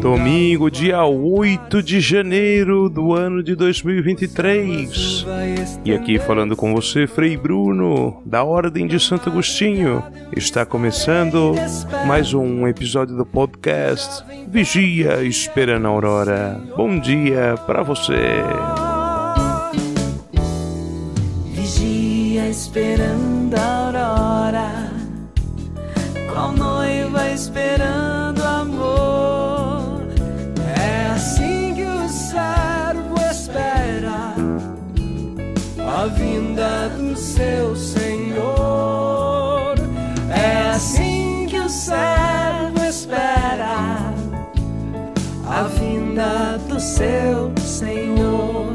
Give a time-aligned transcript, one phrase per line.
[0.00, 5.24] Domingo, dia 8 de janeiro do ano de 2023.
[5.84, 10.02] E aqui falando com você, Frei Bruno, da Ordem de Santo Agostinho.
[10.36, 11.54] Está começando
[12.06, 16.60] mais um episódio do podcast Vigia Esperando a Aurora.
[16.76, 18.42] Bom dia para você.
[21.52, 24.92] Vigia esperando a aurora,
[26.32, 28.19] qual noiva esperando
[37.40, 39.74] seu Senhor.
[40.28, 44.12] É assim que o servo espera
[45.48, 48.74] a vinda do seu Senhor.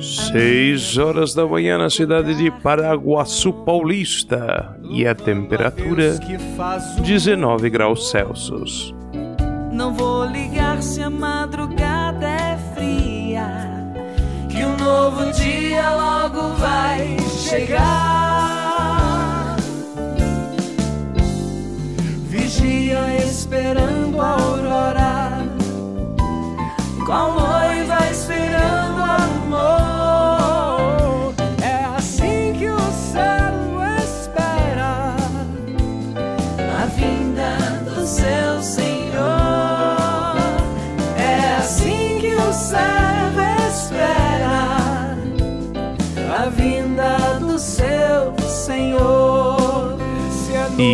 [0.00, 6.18] Seis horas da manhã na cidade de Paraguaçu Paulista e a temperatura
[7.02, 8.94] 19 graus Celsius.
[9.72, 12.51] Não vou ligar se a madrugada é
[14.82, 18.76] novo dia logo vai chegar.
[22.28, 25.46] Vigia esperando a aurora,
[27.06, 30.51] qual noiva esperando amor.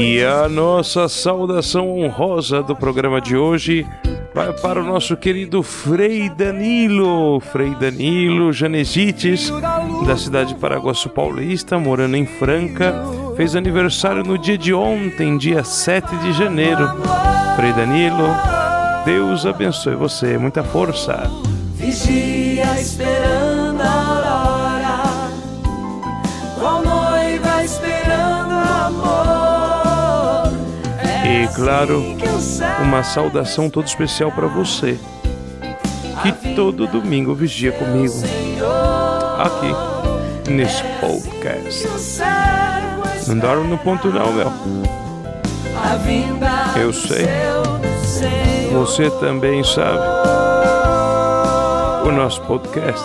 [0.00, 3.84] E a nossa saudação honrosa do programa de hoje
[4.32, 9.52] vai para o nosso querido Frei Danilo, Frei Danilo Janesites,
[10.06, 12.94] da cidade de Paraguaçu Paulista, morando em Franca,
[13.36, 16.88] fez aniversário no dia de ontem, dia 7 de janeiro.
[17.56, 18.28] Frei Danilo,
[19.04, 21.28] Deus abençoe você, muita força.
[21.74, 23.17] Vigia esperando
[31.54, 32.02] Claro,
[32.82, 34.98] uma saudação toda especial para você,
[36.22, 38.14] que todo domingo vigia comigo
[39.38, 41.88] aqui nesse podcast.
[43.26, 44.52] Não dorme no ponto não, meu.
[46.76, 47.26] Eu sei.
[48.72, 49.98] Você também sabe.
[52.06, 53.04] O nosso podcast,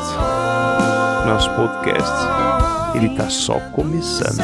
[1.26, 2.12] nosso podcast,
[2.96, 4.40] ele tá só começando.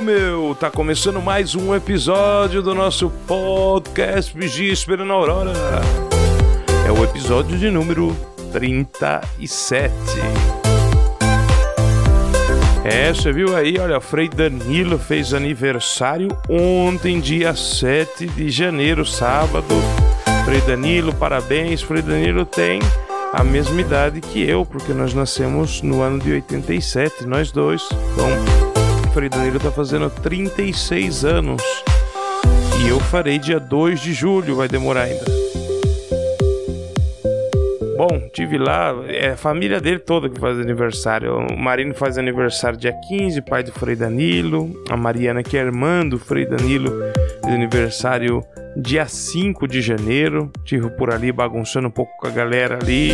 [0.00, 5.52] Meu, tá começando mais um episódio do nosso podcast Vigia Esperando a Aurora.
[6.86, 8.14] É o episódio de número
[8.52, 9.92] 37.
[12.84, 19.74] É, você viu aí, olha, Frei Danilo fez aniversário ontem, dia 7 de janeiro, sábado.
[20.44, 21.82] Frei Danilo, parabéns.
[21.82, 22.80] Frei Danilo tem
[23.32, 27.82] a mesma idade que eu, porque nós nascemos no ano de 87, nós dois.
[28.12, 28.55] Então,
[29.16, 31.62] Frei Danilo tá fazendo 36 anos.
[32.84, 35.24] E eu farei dia 2 de julho, vai demorar ainda.
[37.96, 41.34] Bom, tive lá, é a família dele toda que faz aniversário.
[41.34, 44.70] O Marino faz aniversário dia 15, pai do Frei Danilo.
[44.90, 46.92] A Mariana, que é irmã do Frei Danilo,
[47.42, 48.44] fez aniversário
[48.76, 50.52] dia 5 de janeiro.
[50.62, 53.12] Tive por ali bagunçando um pouco com a galera ali,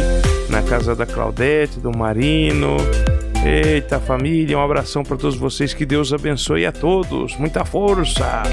[0.50, 2.76] na casa da Claudete, do Marino.
[3.44, 8.44] Eita família, um abração para todos vocês, que Deus abençoe a todos, muita força!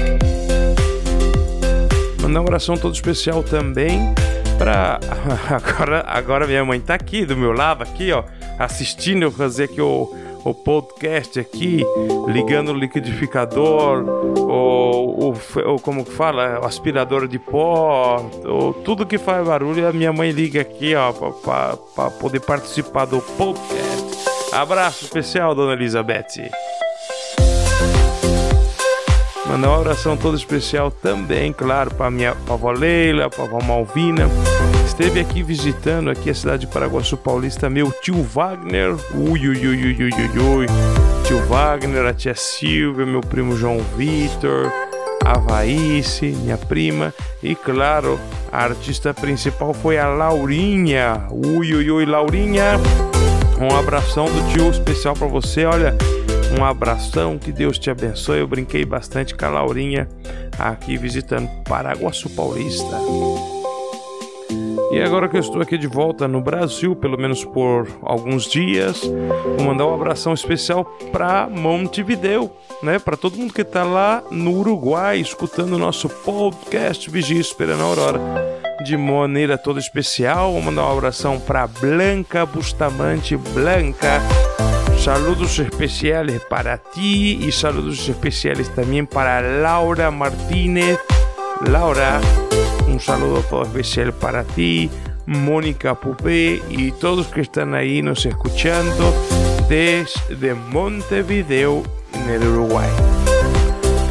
[2.20, 4.12] Mandar um abração todo especial também
[4.58, 4.98] pra.
[5.48, 8.24] Agora, agora minha mãe tá aqui do meu lado, aqui, ó,
[8.58, 10.12] assistindo eu fazer aqui o,
[10.44, 11.84] o podcast aqui,
[12.26, 14.04] ligando o liquidificador,
[14.38, 19.92] o, o, o como que fala, aspirador de pó, o, tudo que faz barulho, a
[19.92, 24.09] minha mãe liga aqui, ó, pra poder participar do podcast.
[24.52, 26.50] Abraço especial, dona Elizabeth.
[29.46, 34.28] Mandar uma oração toda especial também, claro, para minha avó Leila, para avó Malvina,
[34.86, 39.66] esteve aqui visitando aqui a cidade de Paraguaçu Paulista, meu tio Wagner, ui, ui, ui,
[39.66, 40.66] ui, ui, ui, ui.
[41.24, 44.70] tio Wagner, a tia Silvia, meu primo João Vitor,
[45.24, 48.20] a Vaíce, minha prima, e claro,
[48.52, 52.78] a artista principal foi a Laurinha, ui, ui, ui, Laurinha,
[53.66, 55.96] um abração do tio especial para você, olha,
[56.58, 58.40] um abração, que Deus te abençoe.
[58.40, 60.08] Eu brinquei bastante com a Laurinha
[60.58, 62.96] aqui visitando Paraguaçu Paulista.
[64.90, 69.02] E agora que eu estou aqui de volta no Brasil, pelo menos por alguns dias,
[69.56, 72.50] vou mandar um abração especial para Montevideo,
[72.82, 72.98] né?
[72.98, 77.84] Para todo mundo que está lá no Uruguai escutando o nosso podcast Vigia Esperando a
[77.84, 80.52] Aurora de maneira toda especial.
[80.52, 84.20] Vou mandar um abração para Blanca Bustamante, Blanca.
[85.02, 90.98] Saludos especiales para ti y saludos especiales también para Laura Martínez.
[91.66, 92.20] Laura,
[92.86, 94.90] un saludo todo especial para ti,
[95.26, 99.14] Mónica Pupé y todos que están ahí nos escuchando
[99.68, 101.82] desde Montevideo,
[102.12, 103.19] no Uruguai.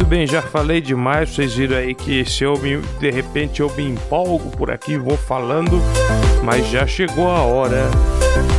[0.10, 3.84] Bem, já falei demais, vocês viram aí que se eu me, de repente eu me
[3.84, 5.80] empolgo por aqui, vou falando,
[6.44, 7.88] mas já chegou a hora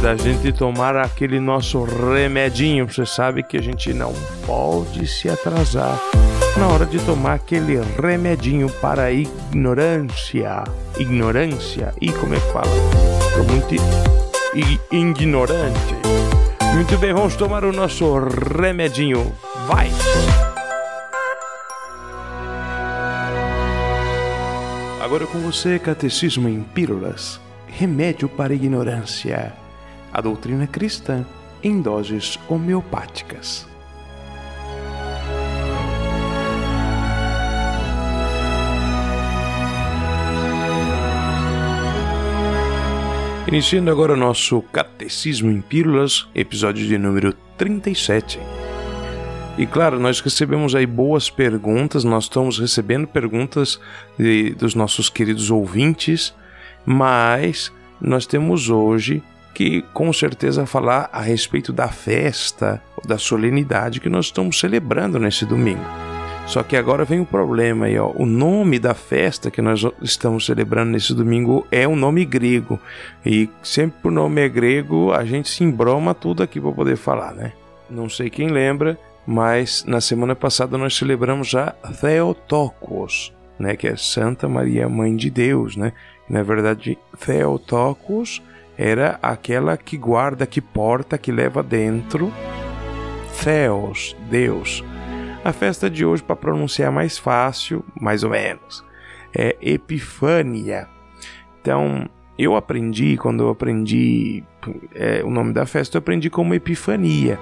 [0.00, 2.86] da gente tomar aquele nosso remedinho.
[2.86, 4.12] Você sabe que a gente não
[4.46, 5.98] pode se atrasar
[6.56, 10.62] na hora de tomar aquele remedinho para a ignorância.
[10.98, 11.92] Ignorância.
[12.00, 12.70] E como é que fala?
[13.28, 13.74] Estou muito
[14.92, 15.94] ignorante.
[16.74, 18.20] Muito bem, vamos tomar o nosso
[18.56, 19.32] remedinho.
[19.66, 19.90] Vai!
[25.10, 27.40] Agora com você, Catecismo em Pílulas.
[27.66, 29.52] Remédio para a ignorância.
[30.12, 31.26] A doutrina cristã
[31.64, 33.66] em doses homeopáticas.
[43.48, 48.38] Iniciando agora o nosso Catecismo em Pílulas, episódio de número 37.
[49.60, 53.78] E claro, nós recebemos aí boas perguntas, nós estamos recebendo perguntas
[54.18, 56.34] de, dos nossos queridos ouvintes,
[56.86, 57.70] mas
[58.00, 59.22] nós temos hoje
[59.52, 65.44] que com certeza falar a respeito da festa, da solenidade que nós estamos celebrando nesse
[65.44, 65.84] domingo.
[66.46, 68.12] Só que agora vem o problema aí, ó.
[68.14, 72.80] O nome da festa que nós estamos celebrando nesse domingo é um nome grego.
[73.26, 77.34] E sempre o nome é grego, a gente se embroma tudo aqui para poder falar,
[77.34, 77.52] né?
[77.90, 78.98] Não sei quem lembra,
[79.30, 85.30] mas na semana passada nós celebramos já Theotokos, né, que é Santa Maria Mãe de
[85.30, 85.92] Deus, né?
[86.28, 88.42] Na verdade, Theotokos
[88.76, 92.32] era aquela que guarda, que porta, que leva dentro
[93.44, 94.82] Theos, Deus.
[95.44, 98.84] A festa de hoje, para pronunciar mais fácil, mais ou menos,
[99.32, 100.88] é Epifânia.
[101.60, 104.42] Então, eu aprendi, quando eu aprendi
[104.92, 107.38] é, o nome da festa, eu aprendi como Epifania.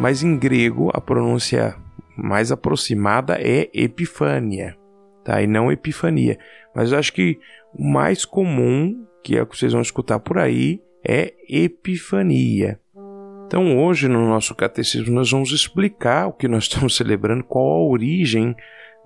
[0.00, 1.76] Mas em grego, a pronúncia
[2.16, 4.74] mais aproximada é Epifânia,
[5.22, 5.42] tá?
[5.42, 6.38] E não Epifania.
[6.74, 7.38] Mas eu acho que
[7.74, 12.80] o mais comum, que é o que vocês vão escutar por aí, é Epifania.
[13.46, 17.86] Então, hoje no nosso catecismo, nós vamos explicar o que nós estamos celebrando, qual a
[17.86, 18.56] origem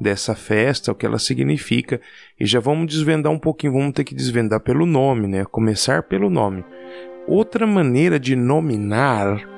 [0.00, 2.00] dessa festa, o que ela significa,
[2.38, 5.44] e já vamos desvendar um pouquinho, vamos ter que desvendar pelo nome, né?
[5.44, 6.64] Começar pelo nome.
[7.26, 9.53] Outra maneira de nominar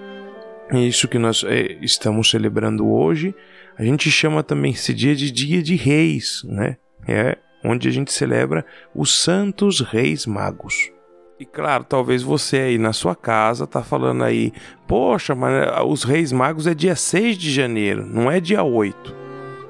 [0.72, 3.34] isso que nós é, estamos celebrando hoje,
[3.78, 6.76] a gente chama também esse dia de Dia de Reis, né?
[7.06, 10.90] É onde a gente celebra os Santos Reis Magos.
[11.38, 14.52] E claro, talvez você aí na sua casa tá falando aí,
[14.86, 19.14] poxa, mas ah, os Reis Magos é dia 6 de janeiro, não é dia 8.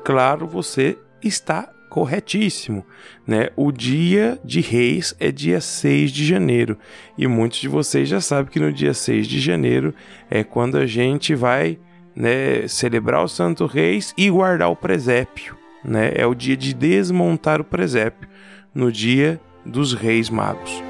[0.04, 2.84] Claro, você está corretíssimo,
[3.26, 3.48] né?
[3.56, 6.76] O dia de Reis é dia 6 de janeiro.
[7.16, 9.94] E muitos de vocês já sabem que no dia 6 de janeiro
[10.30, 11.78] é quando a gente vai,
[12.14, 16.12] né, celebrar o Santo Reis e guardar o presépio, né?
[16.14, 18.28] É o dia de desmontar o presépio,
[18.74, 20.82] no dia dos Reis Magos.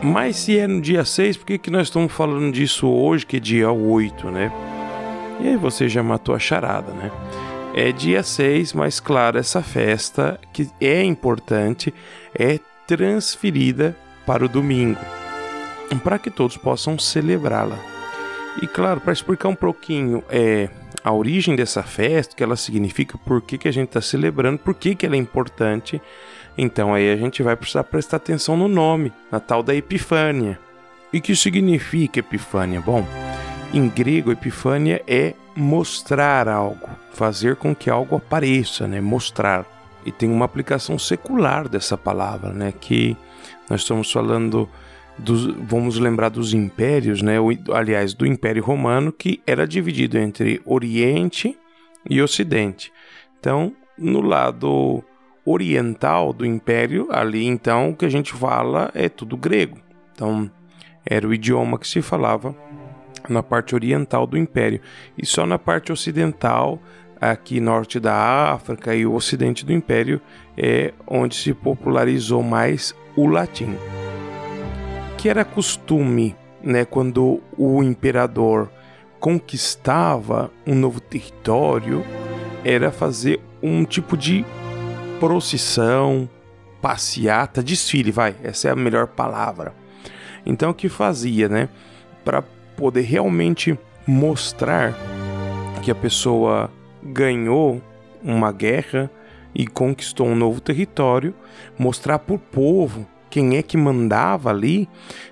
[0.00, 3.38] Mas se é no dia 6, por que, que nós estamos falando disso hoje, que
[3.38, 4.52] é dia 8, né?
[5.40, 7.10] E aí você já matou a charada, né?
[7.72, 11.94] É dia 6, mas claro, essa festa, que é importante,
[12.34, 13.96] é transferida
[14.26, 14.98] para o domingo,
[16.02, 17.78] para que todos possam celebrá-la.
[18.60, 20.68] E claro, para explicar um pouquinho é,
[21.04, 24.58] a origem dessa festa, o que ela significa, por que, que a gente está celebrando,
[24.58, 26.02] por que, que ela é importante,
[26.58, 30.58] então aí a gente vai precisar prestar atenção no nome, na tal da Epifânia.
[31.12, 32.80] E que significa Epifânia?
[32.80, 33.06] Bom,
[33.72, 39.00] em grego, Epifânia é mostrar algo, fazer com que algo apareça, né?
[39.00, 39.66] Mostrar.
[40.04, 42.72] e tem uma aplicação secular dessa palavra, né?
[42.80, 43.14] Que
[43.68, 44.66] nós estamos falando
[45.18, 47.34] dos, vamos lembrar dos impérios, né?
[47.74, 51.54] Aliás, do Império Romano, que era dividido entre Oriente
[52.08, 52.90] e Ocidente.
[53.38, 55.04] Então, no lado
[55.44, 59.78] oriental do Império, ali então o que a gente fala é tudo grego.
[60.14, 60.50] Então,
[61.04, 62.54] era o idioma que se falava
[63.28, 64.80] na parte oriental do Império.
[65.16, 66.80] E só na parte ocidental,
[67.20, 70.20] aqui norte da África e o ocidente do Império,
[70.56, 73.76] é onde se popularizou mais o latim.
[75.18, 78.70] Que era costume, né, quando o imperador
[79.18, 82.04] conquistava um novo território,
[82.64, 84.44] era fazer um tipo de
[85.18, 86.28] procissão,
[86.80, 89.74] passeata, desfile, vai, essa é a melhor palavra.
[90.44, 91.68] Então o que fazia, né,
[92.24, 92.42] para
[92.80, 94.94] poder realmente mostrar
[95.82, 96.70] que a pessoa
[97.02, 97.82] ganhou
[98.24, 99.10] uma guerra
[99.54, 101.34] e conquistou um novo território,
[101.78, 104.88] mostrar para o povo quem é que mandava ali.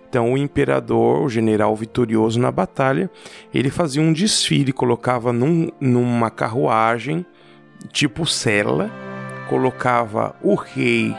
[0.06, 3.10] Então, o imperador, o general vitorioso na batalha,
[3.52, 7.24] ele fazia um desfile, colocava num, numa carruagem,
[7.90, 8.90] tipo cela,
[9.48, 11.14] colocava o rei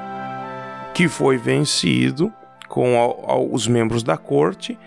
[0.94, 2.32] que foi vencido
[2.68, 4.78] com os membros da corte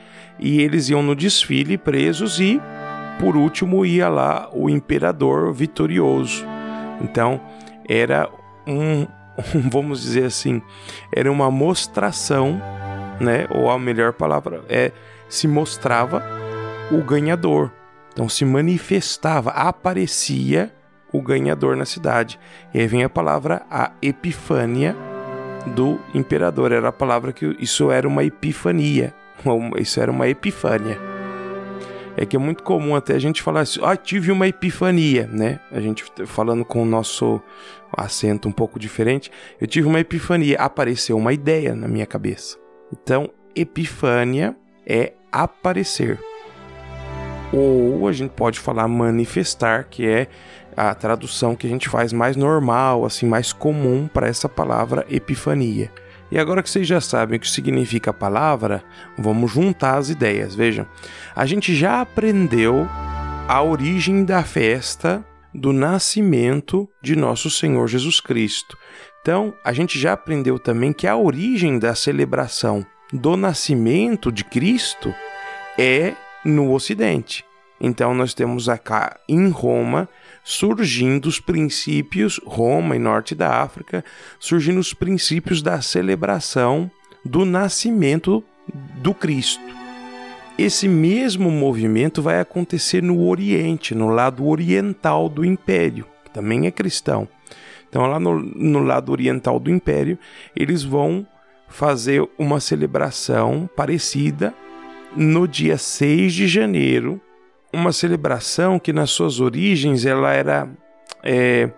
[0.43, 2.61] e eles iam no desfile presos e
[3.21, 6.45] por último ia lá o imperador vitorioso.
[7.01, 7.41] Então
[7.89, 8.29] era
[8.67, 9.07] um,
[9.71, 10.61] vamos dizer assim,
[11.15, 12.61] era uma mostração,
[13.21, 13.47] né?
[13.51, 14.91] Ou a melhor palavra é
[15.29, 16.25] se mostrava
[16.91, 17.71] o ganhador.
[18.13, 20.75] Então se manifestava, aparecia
[21.13, 22.39] o ganhador na cidade.
[22.75, 24.97] E aí vem a palavra a epifânia
[25.69, 26.73] do imperador.
[26.73, 29.15] Era a palavra que isso era uma epifania.
[29.79, 30.99] Isso era uma epifânia.
[32.17, 35.61] É que é muito comum até a gente falar assim, ah, tive uma epifania, né?
[35.71, 37.41] A gente falando com o nosso
[37.91, 39.31] acento um pouco diferente,
[39.61, 42.59] eu tive uma epifania, apareceu uma ideia na minha cabeça.
[42.93, 44.55] Então, epifânia
[44.87, 46.19] é aparecer.
[47.53, 50.27] Ou a gente pode falar manifestar, que é
[50.77, 55.91] a tradução que a gente faz mais normal, assim, mais comum para essa palavra epifania.
[56.33, 58.83] E agora que vocês já sabem o que significa a palavra,
[59.19, 60.55] vamos juntar as ideias.
[60.55, 60.87] Vejam,
[61.37, 62.89] a gente já aprendeu
[63.47, 65.23] a origem da festa
[65.53, 68.79] do nascimento de nosso Senhor Jesus Cristo.
[69.21, 75.15] Então, a gente já aprendeu também que a origem da celebração do nascimento de Cristo
[75.79, 76.15] é
[76.47, 77.45] no Ocidente.
[77.79, 80.09] Então, nós temos acá em Roma
[80.45, 84.05] surgindo os princípios, Roma e norte da África,
[84.39, 86.91] surgindo os princípios da celebração
[87.25, 88.43] do nascimento
[88.97, 89.63] do Cristo.
[90.59, 96.71] Esse mesmo movimento vai acontecer no Oriente, no lado oriental do Império, que também é
[96.71, 97.29] cristão.
[97.89, 100.19] Então, lá no, no lado oriental do Império,
[100.57, 101.27] eles vão
[101.69, 104.55] fazer uma celebração parecida
[105.17, 107.21] no dia 6 de janeiro
[107.73, 110.69] uma celebração que nas suas origens ela era
[111.23, 111.71] é,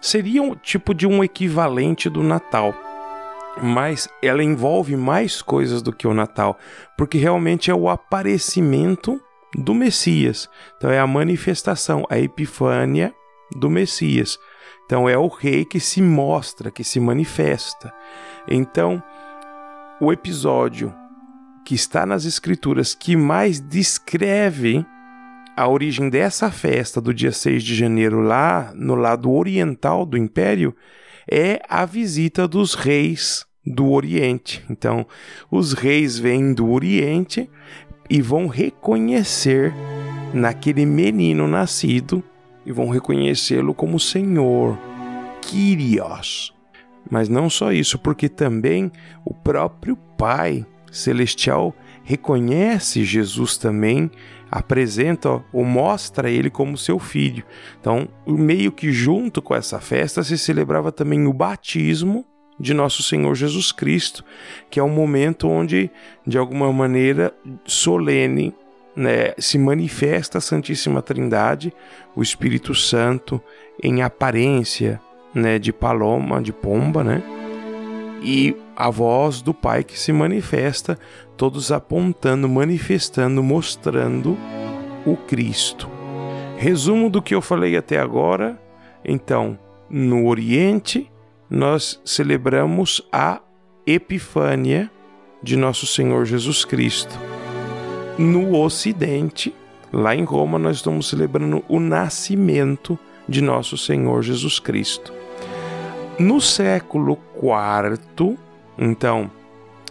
[0.00, 2.74] seria um tipo de um equivalente do Natal,
[3.62, 6.58] mas ela envolve mais coisas do que o Natal,
[6.96, 9.20] porque realmente é o aparecimento
[9.54, 10.48] do Messias.
[10.76, 13.14] Então é a manifestação, a epifânia
[13.56, 14.38] do Messias.
[14.84, 17.92] Então é o rei que se mostra, que se manifesta.
[18.48, 19.02] Então,
[20.00, 20.94] o episódio
[21.64, 24.86] que está nas escrituras que mais descreve
[25.58, 30.72] a origem dessa festa do dia 6 de janeiro, lá no lado oriental do império,
[31.28, 34.64] é a visita dos reis do Oriente.
[34.70, 35.04] Então,
[35.50, 37.50] os reis vêm do Oriente
[38.08, 39.74] e vão reconhecer
[40.32, 42.22] naquele menino nascido
[42.64, 44.78] e vão reconhecê-lo como Senhor,
[45.42, 46.54] Kyrios.
[47.10, 48.92] Mas não só isso, porque também
[49.24, 51.74] o próprio Pai Celestial
[52.08, 54.10] reconhece Jesus também
[54.50, 57.44] apresenta ou mostra ele como seu filho.
[57.78, 62.24] Então, meio que junto com essa festa se celebrava também o batismo
[62.58, 64.24] de nosso Senhor Jesus Cristo,
[64.70, 65.90] que é um momento onde,
[66.26, 67.34] de alguma maneira
[67.66, 68.54] solene,
[68.96, 71.74] né, se manifesta a Santíssima Trindade,
[72.16, 73.38] o Espírito Santo,
[73.82, 74.98] em aparência
[75.34, 77.22] né, de paloma, de pomba, né?
[78.22, 80.98] E a voz do Pai que se manifesta
[81.38, 84.36] todos apontando, manifestando, mostrando
[85.06, 85.88] o Cristo.
[86.58, 88.60] Resumo do que eu falei até agora.
[89.04, 89.56] Então,
[89.88, 91.10] no Oriente,
[91.48, 93.40] nós celebramos a
[93.86, 94.90] Epifânia
[95.40, 97.16] de nosso Senhor Jesus Cristo.
[98.18, 99.54] No Ocidente,
[99.92, 105.12] lá em Roma, nós estamos celebrando o nascimento de nosso Senhor Jesus Cristo.
[106.18, 108.36] No século IV,
[108.76, 109.30] então,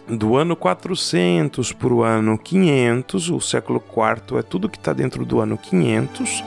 [0.08, 5.24] do ano 400 para o ano 500, o século IV é tudo que está dentro
[5.24, 6.44] do ano 500,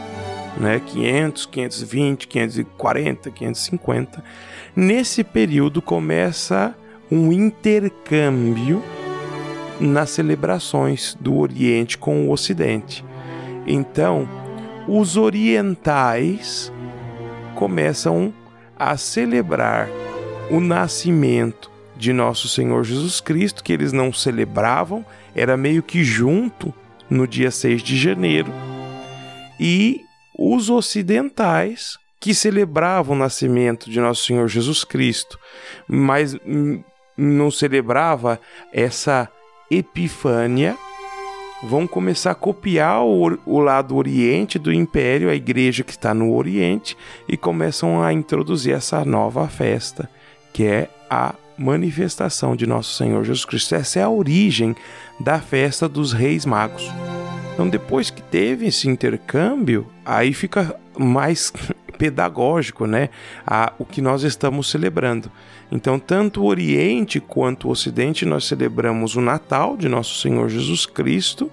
[0.58, 0.82] né?
[0.86, 4.24] 500, 520, 540, 550.
[4.76, 6.76] Nesse período começa
[7.12, 8.82] um intercâmbio
[9.80, 13.06] nas celebrações do Oriente com o Ocidente.
[13.66, 14.28] Então,
[14.88, 16.72] os orientais
[17.56, 18.34] começam
[18.78, 19.88] a celebrar
[20.50, 21.71] o nascimento
[22.02, 25.06] de nosso Senhor Jesus Cristo, que eles não celebravam,
[25.36, 26.74] era meio que junto
[27.08, 28.52] no dia 6 de janeiro.
[29.60, 30.02] E
[30.36, 35.38] os ocidentais que celebravam o nascimento de nosso Senhor Jesus Cristo,
[35.88, 36.36] mas
[37.16, 38.40] não celebrava
[38.74, 39.30] essa
[39.70, 40.76] epifânia,
[41.62, 46.34] vão começar a copiar o, o, lado oriente do império, a igreja que está no
[46.34, 50.10] oriente, e começam a introduzir essa nova festa,
[50.52, 53.76] que é a manifestação de nosso Senhor Jesus Cristo.
[53.76, 54.76] Essa é a origem
[55.20, 56.90] da festa dos Reis Magos.
[57.54, 61.54] Então, depois que teve esse intercâmbio, aí fica mais
[61.98, 63.10] pedagógico, né?
[63.46, 65.32] A, o que nós estamos celebrando.
[65.72, 70.86] Então, tanto o Oriente quanto o Ocidente, nós celebramos o Natal de nosso Senhor Jesus
[70.86, 71.52] Cristo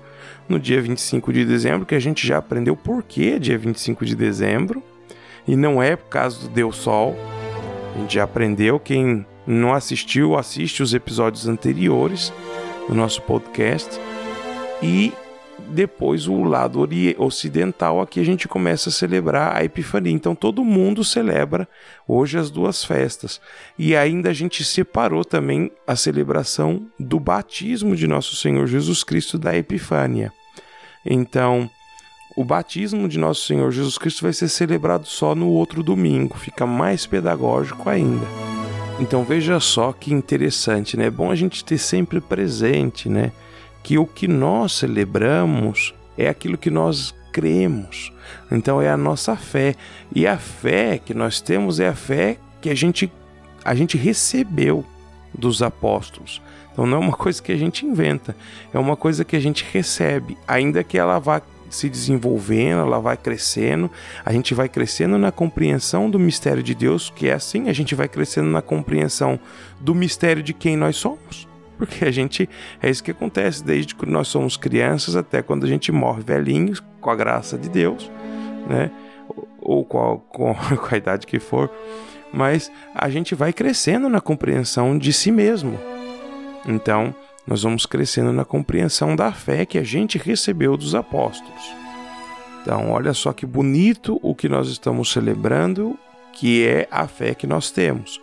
[0.49, 4.17] no dia 25 de dezembro, que a gente já aprendeu por que dia 25 de
[4.17, 4.83] dezembro,
[5.47, 7.17] e não é por causa do Deus Sol.
[7.99, 12.33] A gente já aprendeu, quem não assistiu, assiste os episódios anteriores
[12.89, 13.91] do nosso podcast.
[14.81, 15.13] E
[15.67, 16.89] depois o lado
[17.19, 20.13] ocidental aqui a gente começa a celebrar a Epifania.
[20.13, 21.69] Então todo mundo celebra
[22.07, 23.41] hoje as duas festas.
[23.77, 29.37] E ainda a gente separou também a celebração do batismo de nosso Senhor Jesus Cristo
[29.37, 30.33] da Epifânia.
[31.05, 31.69] Então,
[32.39, 36.65] o batismo de nosso Senhor Jesus Cristo vai ser celebrado só no outro domingo, fica
[36.65, 38.27] mais pedagógico ainda.
[39.01, 41.07] Então veja só que interessante, né?
[41.07, 43.33] É bom a gente ter sempre presente, né?
[43.83, 48.13] que o que nós celebramos é aquilo que nós cremos.
[48.53, 49.75] Então é a nossa fé.
[50.15, 53.11] E a fé que nós temos é a fé que a gente
[53.65, 54.85] a gente recebeu
[55.33, 56.41] dos apóstolos.
[56.71, 58.37] Então não é uma coisa que a gente inventa,
[58.73, 63.17] é uma coisa que a gente recebe, ainda que ela vá se desenvolvendo, ela vai
[63.17, 63.91] crescendo,
[64.25, 67.95] a gente vai crescendo na compreensão do mistério de Deus, que é assim, a gente
[67.95, 69.39] vai crescendo na compreensão
[69.81, 71.49] do mistério de quem nós somos.
[71.79, 72.49] Porque a gente.
[72.83, 76.83] É isso que acontece desde que nós somos crianças até quando a gente morre velhinhos,
[77.01, 78.11] com a graça de Deus,
[78.69, 78.91] né?
[79.61, 80.57] Ou com com
[80.91, 81.71] a idade que for.
[82.33, 85.79] Mas a gente vai crescendo na compreensão de si mesmo.
[86.67, 87.15] Então,
[87.49, 91.63] nós vamos crescendo na compreensão da fé que a gente recebeu dos apóstolos.
[92.61, 95.99] Então, olha só que bonito o que nós estamos celebrando,
[96.35, 98.21] que é a fé que nós temos.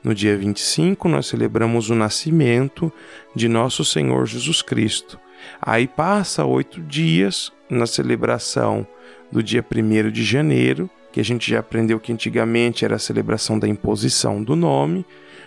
[0.00, 2.92] No dia 25, nós celebramos o nascimento
[3.34, 5.18] de nosso Senhor Jesus Cristo.
[5.60, 8.86] Aí passa oito dias na celebração
[9.32, 13.58] do dia 1 de janeiro, que a gente já aprendeu que antigamente era a celebração
[13.58, 15.04] da imposição do nome,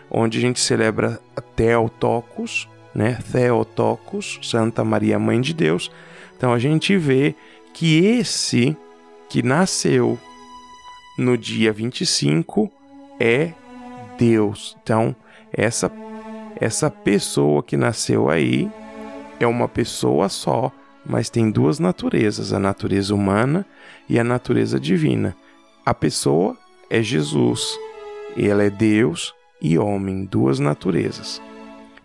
[0.10, 1.18] onde a gente celebra
[1.56, 3.18] Theotokos, né?
[3.32, 5.92] Theotokos, Santa Maria Mãe de Deus.
[6.38, 7.36] Então a gente vê
[7.74, 8.76] que esse
[9.30, 10.20] que nasceu
[11.18, 12.72] no dia 25
[13.20, 13.54] é
[14.18, 14.76] Deus.
[14.82, 15.16] Então,
[15.54, 15.90] essa
[16.62, 18.70] essa pessoa que nasceu aí
[19.40, 20.72] é uma pessoa só,
[21.04, 23.66] mas tem duas naturezas, a natureza humana
[24.08, 25.36] e a natureza divina.
[25.84, 26.56] A pessoa
[26.88, 27.76] é Jesus,
[28.38, 31.42] ela é Deus e homem, duas naturezas.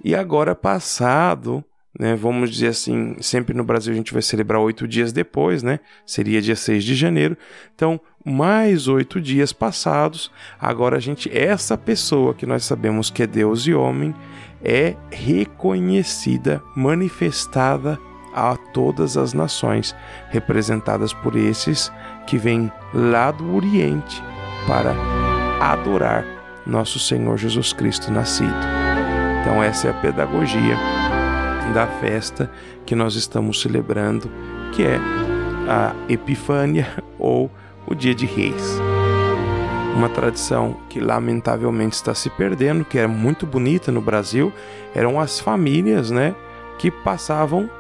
[0.07, 1.65] E agora passado
[1.99, 2.15] né?
[2.15, 5.81] Vamos dizer assim, sempre no Brasil a gente vai celebrar oito dias depois, né?
[6.05, 7.37] Seria dia 6 de janeiro.
[7.75, 13.27] Então, mais oito dias passados, agora a gente, essa pessoa que nós sabemos que é
[13.27, 14.15] Deus e homem,
[14.63, 17.99] é reconhecida, manifestada
[18.35, 19.97] a todas as nações,
[20.29, 21.91] representadas por esses
[22.27, 24.23] que vêm lá do Oriente
[24.67, 24.95] para
[25.61, 26.27] adorar
[26.67, 28.86] nosso Senhor Jesus Cristo nascido.
[29.47, 30.77] Então, essa é a pedagogia
[31.73, 32.51] da festa
[32.85, 34.29] que nós estamos celebrando,
[34.73, 34.99] que é
[35.69, 37.49] a Epifânia ou
[37.87, 38.77] o Dia de Reis.
[39.95, 44.53] Uma tradição que lamentavelmente está se perdendo, que era muito bonita no Brasil,
[44.93, 46.35] eram as famílias, né,
[46.77, 47.71] que passavam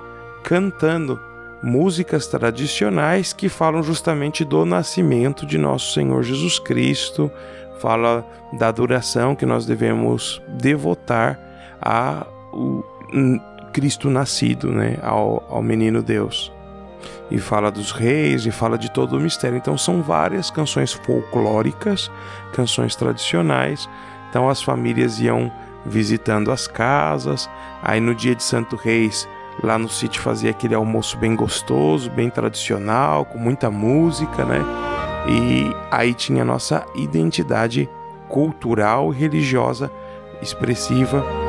[0.44, 1.20] cantando
[1.60, 7.28] músicas tradicionais que falam justamente do nascimento de nosso Senhor Jesus Cristo,
[7.80, 8.24] fala
[8.56, 11.44] da adoração que nós devemos devotar
[11.80, 12.82] a o
[13.72, 16.52] Cristo nascido, né, ao, ao menino Deus.
[17.30, 19.58] E fala dos reis e fala de todo o mistério.
[19.58, 22.10] Então são várias canções folclóricas,
[22.52, 23.88] canções tradicionais
[24.30, 25.52] Então as famílias iam
[25.84, 27.50] visitando as casas.
[27.82, 29.28] Aí no dia de Santo Reis,
[29.62, 34.60] lá no sítio fazia aquele almoço bem gostoso, bem tradicional, com muita música, né?
[35.28, 37.88] E aí tinha nossa identidade
[38.28, 39.90] cultural e religiosa
[40.40, 41.45] expressiva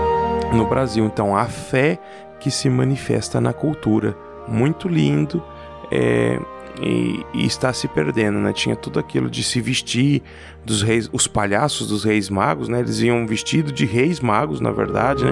[0.53, 1.05] no Brasil.
[1.05, 1.99] Então a fé
[2.39, 4.15] que se manifesta na cultura,
[4.47, 5.43] muito lindo.
[5.91, 6.39] É,
[6.81, 8.53] e, e, está se perdendo, né?
[8.53, 10.21] Tinha tudo aquilo de se vestir
[10.63, 12.79] dos reis, os palhaços dos reis magos, né?
[12.79, 15.31] Eles iam vestido de reis magos, na verdade, né?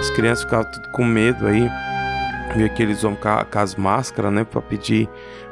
[0.00, 1.70] As crianças ficavam tudo com medo aí,
[2.56, 4.42] via que eles iam com, com as máscaras, né?
[4.42, 5.08] Para pedir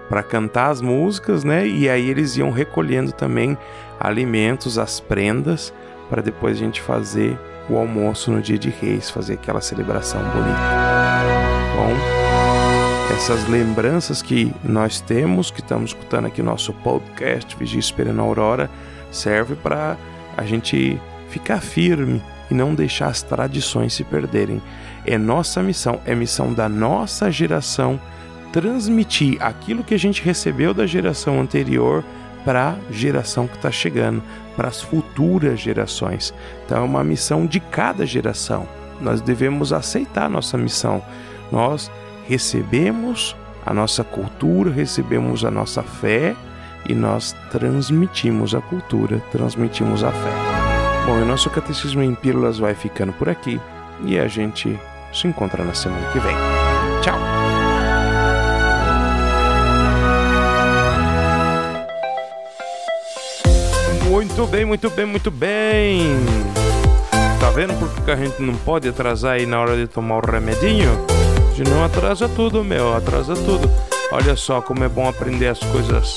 [0.08, 1.66] para cantar as músicas, né?
[1.66, 3.56] E aí eles iam recolhendo também
[3.98, 5.72] alimentos, as prendas,
[6.10, 7.38] para depois a gente fazer
[7.72, 10.60] o almoço no dia de reis, fazer aquela celebração bonita.
[11.74, 18.24] Bom, essas lembranças que nós temos, que estamos escutando aqui nosso podcast Vigia Esperando a
[18.24, 18.70] Aurora,
[19.10, 19.96] serve para
[20.36, 24.60] a gente ficar firme e não deixar as tradições se perderem.
[25.06, 27.98] É nossa missão, é missão da nossa geração
[28.52, 32.04] transmitir aquilo que a gente recebeu da geração anterior
[32.44, 34.22] para a geração que está chegando,
[34.56, 36.32] para as futuras gerações.
[36.64, 38.66] Então é uma missão de cada geração.
[39.00, 41.02] Nós devemos aceitar nossa missão.
[41.50, 41.90] Nós
[42.28, 46.34] recebemos a nossa cultura, recebemos a nossa fé
[46.88, 50.32] e nós transmitimos a cultura, transmitimos a fé.
[51.06, 53.60] Bom, o nosso Catecismo em Pílulas vai ficando por aqui
[54.04, 54.78] e a gente
[55.12, 56.34] se encontra na semana que vem.
[57.02, 57.41] Tchau!
[64.42, 66.00] Muito bem, muito bem, muito bem!
[67.38, 70.20] Tá vendo por que a gente não pode atrasar aí na hora de tomar o
[70.20, 70.90] remedinho?
[71.54, 73.70] De não atrasa tudo, meu, atrasa tudo.
[74.10, 76.16] Olha só como é bom aprender as coisas.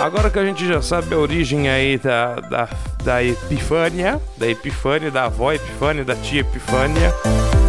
[0.00, 2.68] Agora que a gente já sabe a origem aí da, da,
[3.04, 7.14] da Epifânia, da Epifânia, da avó Epifânia, da tia Epifânia,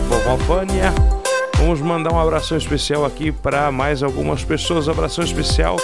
[0.10, 0.92] vovó Fânia,
[1.56, 4.90] vamos mandar um abração especial aqui para mais algumas pessoas.
[4.90, 5.78] Abração especial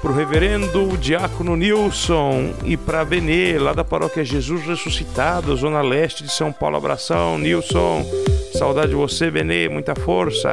[0.00, 6.22] para o reverendo diácono Nilson e para Benê, lá da paróquia Jesus Ressuscitado, Zona Leste
[6.22, 6.76] de São Paulo.
[6.76, 8.04] Abração, Nilson.
[8.52, 10.50] Saudade de você, Benê, muita força.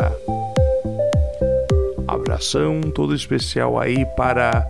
[2.08, 4.67] Abração todo especial aí para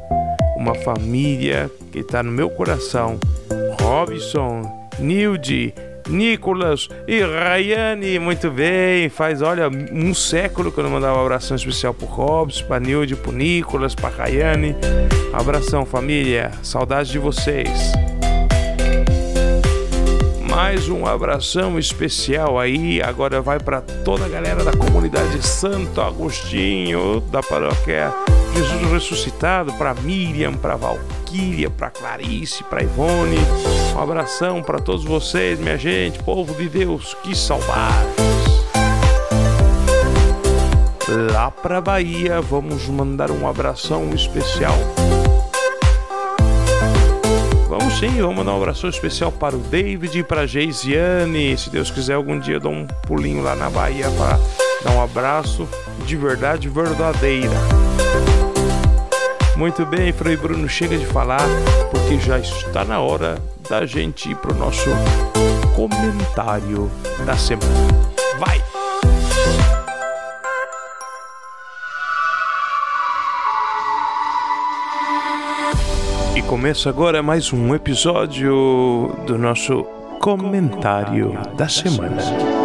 [0.57, 3.17] uma família que está no meu coração.
[3.81, 4.61] Robson,
[4.99, 5.73] Nilde,
[6.07, 9.09] Nicolas e Rayane, muito bem.
[9.09, 13.15] Faz, olha, um século que eu não mandava um abração especial pro Robson, pra Nilde,
[13.15, 14.75] pro Nicolas, pra Rayane.
[15.33, 16.51] Abração, família.
[16.63, 17.93] Saudade de vocês
[20.55, 23.01] mais um abração especial aí.
[23.01, 28.13] Agora vai para toda a galera da comunidade Santo Agostinho, da paróquia
[28.55, 30.77] Jesus Ressuscitado, para Miriam, para
[31.35, 33.37] Valquíria, para Clarice, para Ivone.
[33.93, 38.15] Um abração para todos vocês, minha gente, povo de Deus, que saudades.
[41.33, 44.75] Lá para Bahia, vamos mandar um abração especial
[47.67, 51.57] Vamos sim, vamos mandar um abraço especial para o David e para a Geisiane.
[51.57, 54.39] Se Deus quiser, algum dia eu dou um pulinho lá na Bahia para
[54.83, 55.67] dar um abraço
[56.05, 57.94] de verdade verdadeira.
[59.57, 61.47] Muito bem, Frei Bruno, chega de falar,
[61.89, 63.37] porque já está na hora
[63.69, 64.89] da gente ir para o nosso
[65.75, 66.91] comentário
[67.25, 67.87] da semana.
[68.37, 68.61] Vai!
[76.47, 79.83] começa agora mais um episódio do nosso
[80.19, 82.64] comentário da semana.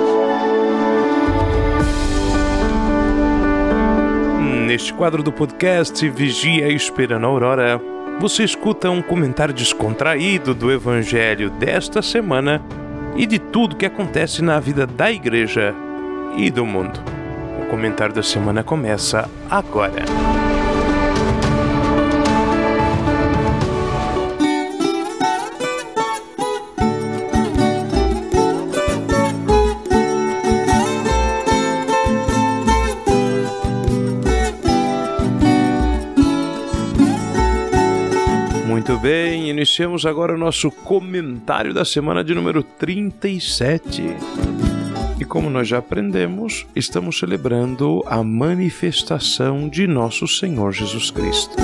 [4.71, 7.83] Neste quadro do podcast Vigia Esperando a Aurora,
[8.21, 12.63] você escuta um comentário descontraído do Evangelho desta semana
[13.17, 15.75] e de tudo que acontece na vida da igreja
[16.37, 17.01] e do mundo.
[17.61, 20.05] O comentário da semana começa agora.
[39.71, 44.03] Iniciamos agora o nosso comentário da semana de número 37.
[45.17, 51.55] E como nós já aprendemos, estamos celebrando a manifestação de nosso Senhor Jesus Cristo.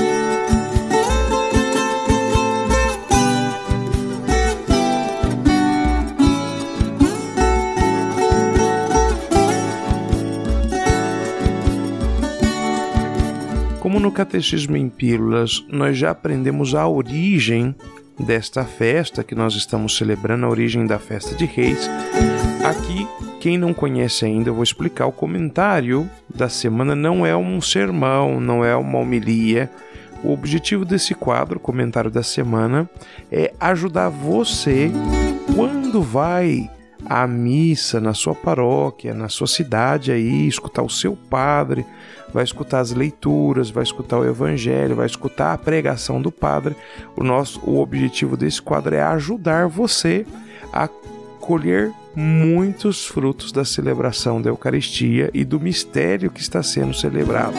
[13.81, 17.75] Como no Catecismo em Pílulas, nós já aprendemos a origem
[18.19, 21.89] desta festa que nós estamos celebrando, a origem da festa de Reis.
[22.65, 23.07] Aqui,
[23.41, 25.07] quem não conhece ainda, eu vou explicar.
[25.07, 29.71] O comentário da semana não é um sermão, não é uma homilia.
[30.25, 32.89] O objetivo desse quadro, comentário da semana,
[33.31, 34.91] é ajudar você
[35.55, 36.71] quando vai
[37.09, 41.87] à missa na sua paróquia, na sua cidade aí, escutar o seu padre,
[42.33, 46.77] vai escutar as leituras, vai escutar o evangelho, vai escutar a pregação do padre.
[47.17, 50.27] O nosso o objetivo desse quadro é ajudar você
[50.73, 50.89] a
[51.41, 57.55] colher muitos frutos da celebração da Eucaristia e do mistério que está sendo celebrado.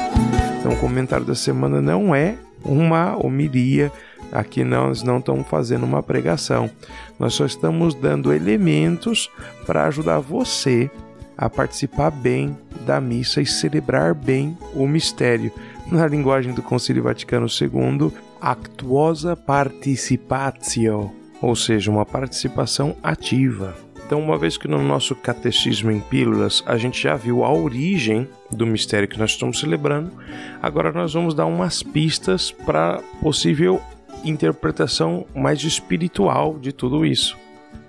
[0.60, 3.92] Então, o comentário da semana não é uma homilia,
[4.32, 6.70] aqui nós não estamos fazendo uma pregação,
[7.20, 9.30] nós só estamos dando elementos
[9.66, 10.90] para ajudar você
[11.38, 15.52] a participar bem da missa e celebrar bem o mistério.
[15.92, 23.76] Na linguagem do Concílio Vaticano II, actuosa participatio, ou seja, uma participação ativa.
[24.06, 28.28] Então, uma vez que no nosso catecismo em pílulas a gente já viu a origem
[28.50, 30.12] do mistério que nós estamos celebrando,
[30.62, 33.82] agora nós vamos dar umas pistas para possível
[34.24, 37.38] interpretação mais espiritual de tudo isso.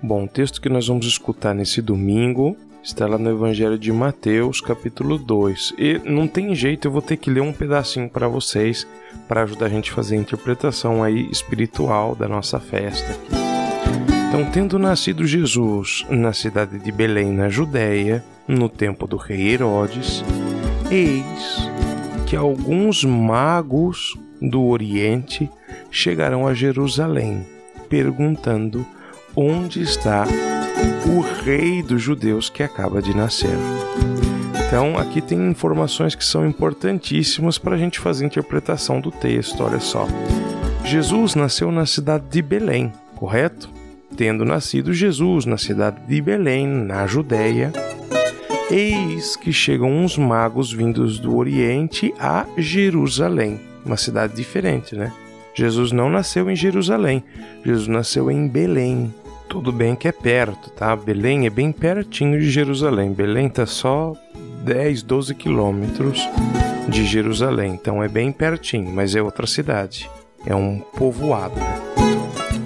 [0.01, 4.61] Bom, o texto que nós vamos escutar nesse domingo Está lá no Evangelho de Mateus,
[4.61, 5.73] capítulo 2.
[5.77, 8.87] E não tem jeito, eu vou ter que ler um pedacinho para vocês
[9.27, 13.15] para ajudar a gente a fazer a interpretação aí espiritual da nossa festa.
[14.29, 20.23] Então, tendo nascido Jesus na cidade de Belém, na Judéia, no tempo do rei Herodes,
[20.89, 21.69] eis
[22.25, 25.49] que alguns magos do Oriente
[25.91, 27.45] chegaram a Jerusalém,
[27.89, 28.85] perguntando
[29.35, 30.25] onde está
[31.07, 33.57] o rei dos judeus que acaba de nascer.
[34.67, 39.63] Então, aqui tem informações que são importantíssimas para a gente fazer a interpretação do texto.
[39.63, 40.07] Olha só.
[40.85, 43.69] Jesus nasceu na cidade de Belém, correto?
[44.15, 47.73] Tendo nascido Jesus na cidade de Belém, na Judéia,
[48.69, 55.13] eis que chegam uns magos vindos do Oriente a Jerusalém, uma cidade diferente, né?
[55.53, 57.23] Jesus não nasceu em Jerusalém,
[57.65, 59.13] Jesus nasceu em Belém,
[59.49, 60.95] tudo bem que é perto, tá?
[60.95, 63.11] Belém é bem pertinho de Jerusalém.
[63.11, 64.13] Belém tá só
[64.63, 66.29] 10, 12 quilômetros
[66.87, 70.09] de Jerusalém, então é bem pertinho, mas é outra cidade.
[70.45, 71.55] É um povoado.
[71.59, 71.79] Né?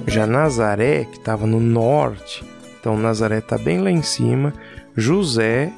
[0.07, 2.43] Já Nazaré, que estava no norte,
[2.79, 4.53] então Nazaré está bem lá em cima.
[4.95, 5.71] José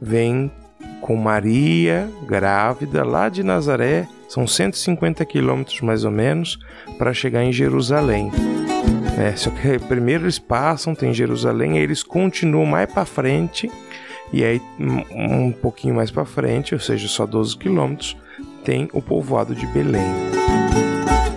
[0.00, 0.50] vem
[1.00, 6.58] com Maria, grávida, lá de Nazaré, são 150 quilômetros mais ou menos,
[6.96, 8.30] para chegar em Jerusalém.
[9.18, 13.70] É, só que primeiro eles passam, tem Jerusalém, aí eles continuam mais para frente,
[14.32, 18.16] e aí um, pouquinho mais para frente, ou seja, só 12 quilômetros,
[18.64, 20.10] tem o povoado de Belém.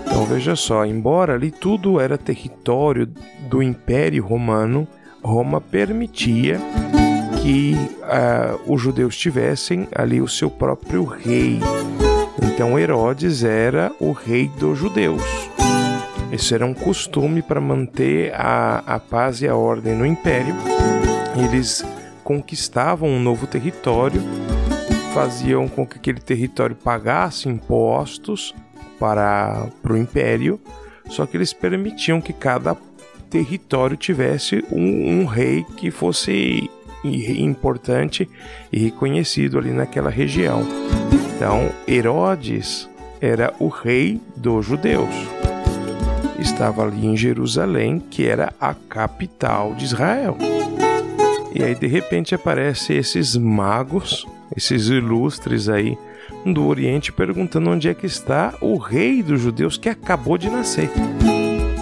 [0.07, 3.11] Então veja só, embora ali tudo era território
[3.49, 4.87] do Império Romano,
[5.21, 6.61] Roma permitia
[7.41, 11.59] que uh, os judeus tivessem ali o seu próprio rei.
[12.41, 15.21] Então Herodes era o rei dos judeus.
[16.31, 20.55] Isso era um costume para manter a, a paz e a ordem no império.
[21.35, 21.85] Eles
[22.23, 24.21] conquistavam um novo território,
[25.13, 28.53] faziam com que aquele território pagasse impostos
[28.99, 30.59] para, para o império,
[31.07, 32.75] só que eles permitiam que cada
[33.29, 36.69] território tivesse um, um rei que fosse
[37.41, 38.29] importante
[38.71, 40.65] e reconhecido ali naquela região.
[41.35, 42.89] Então, Herodes
[43.21, 45.35] era o rei dos judeus
[46.55, 50.37] estava ali em Jerusalém, que era a capital de Israel.
[51.53, 55.97] E aí de repente aparecem esses magos, esses ilustres aí
[56.45, 60.89] do Oriente perguntando onde é que está o rei dos judeus que acabou de nascer.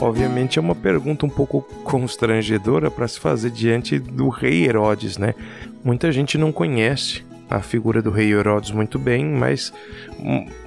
[0.03, 5.33] Obviamente é uma pergunta um pouco constrangedora para se fazer diante do rei Herodes, né?
[5.81, 9.71] Muita gente não conhece a figura do rei Herodes muito bem, mas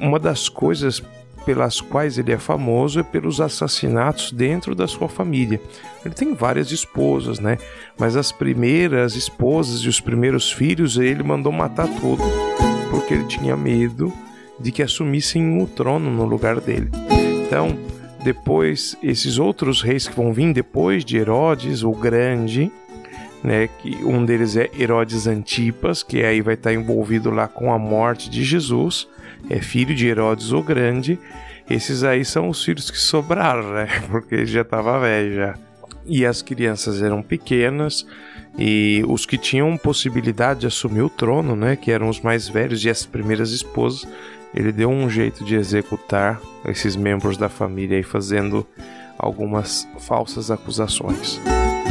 [0.00, 1.02] uma das coisas
[1.44, 5.60] pelas quais ele é famoso é pelos assassinatos dentro da sua família.
[6.02, 7.58] Ele tem várias esposas, né?
[7.98, 12.22] Mas as primeiras esposas e os primeiros filhos ele mandou matar tudo,
[12.90, 14.10] porque ele tinha medo
[14.58, 16.88] de que assumissem o trono no lugar dele.
[17.46, 17.76] Então,
[18.26, 22.72] depois esses outros reis que vão vir depois de Herodes o Grande,
[23.42, 27.78] né, que um deles é Herodes Antipas, que aí vai estar envolvido lá com a
[27.78, 29.06] morte de Jesus
[29.48, 31.18] é filho de Herodes o Grande.
[31.68, 33.86] Esses aí são os filhos que sobraram, né?
[34.10, 35.54] Porque ele já estava velho já.
[36.04, 38.06] E as crianças eram pequenas
[38.58, 42.82] e os que tinham possibilidade de assumir o trono, né, que eram os mais velhos
[42.84, 44.08] e as primeiras esposas,
[44.56, 48.66] ele deu um jeito de executar esses membros da família aí fazendo
[49.18, 51.38] algumas falsas acusações.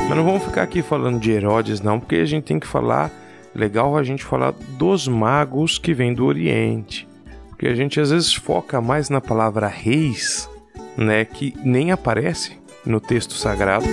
[0.07, 3.11] Mas não vamos ficar aqui falando de Herodes, não, porque a gente tem que falar.
[3.53, 7.07] Legal a gente falar dos magos que vêm do Oriente.
[7.49, 10.49] Porque a gente às vezes foca mais na palavra reis,
[10.97, 13.85] né, que nem aparece no texto sagrado,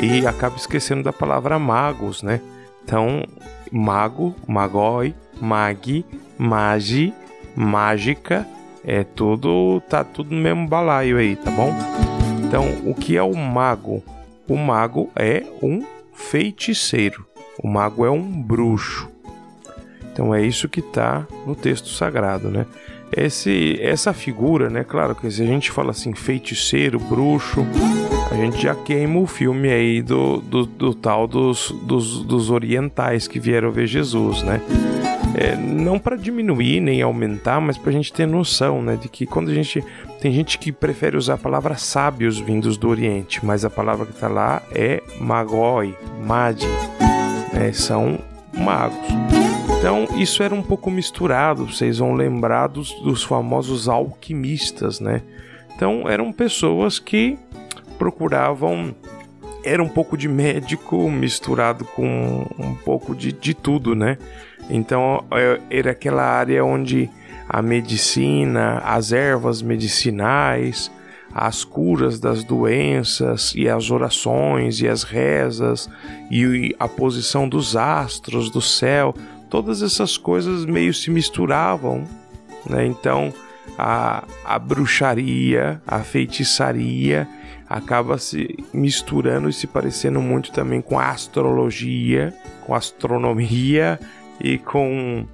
[0.00, 2.40] e acaba esquecendo da palavra magos, né?
[2.84, 3.24] Então,
[3.72, 6.04] mago, magoi, magi,
[6.38, 7.12] magi,
[7.56, 8.46] mágica,
[8.84, 11.72] é tudo, tá tudo no mesmo balaio aí, tá bom?
[12.44, 14.02] Então, o que é o mago?
[14.48, 17.26] O mago é um feiticeiro.
[17.58, 19.08] O mago é um bruxo.
[20.12, 22.64] Então é isso que está no texto sagrado, né?
[23.14, 24.82] Esse, essa figura, né?
[24.82, 27.66] Claro que se a gente fala assim, feiticeiro, bruxo,
[28.30, 33.28] a gente já queima o filme aí do, do, do tal dos, dos, dos orientais
[33.28, 34.60] que vieram ver Jesus, né?
[35.38, 39.26] É, não para diminuir nem aumentar, mas para a gente ter noção, né, de que
[39.26, 39.84] quando a gente
[40.18, 44.12] tem gente que prefere usar a palavra sábios vindos do Oriente, mas a palavra que
[44.12, 45.94] está lá é magoi,
[46.24, 46.66] magi,
[47.52, 48.18] né, são
[48.56, 48.96] magos.
[49.78, 55.20] Então isso era um pouco misturado, vocês vão lembrar dos, dos famosos alquimistas, né?
[55.74, 57.38] Então eram pessoas que
[57.98, 58.94] procuravam
[59.62, 64.16] era um pouco de médico misturado com um pouco de, de tudo, né?
[64.68, 67.10] Então é, era aquela área onde
[67.48, 70.90] a medicina, as ervas medicinais,
[71.32, 75.88] as curas das doenças e as orações e as rezas
[76.30, 79.14] e a posição dos astros do céu,
[79.50, 82.04] todas essas coisas meio se misturavam,
[82.68, 82.86] né?
[82.86, 83.32] Então
[83.78, 87.28] a, a bruxaria, a feitiçaria
[87.68, 92.32] acaba se misturando e se parecendo muito também com a astrologia,
[92.64, 93.98] com a astronomia
[94.40, 95.26] e com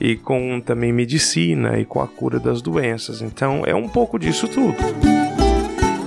[0.00, 3.22] e com também medicina e com a cura das doenças.
[3.22, 4.76] Então é um pouco disso tudo.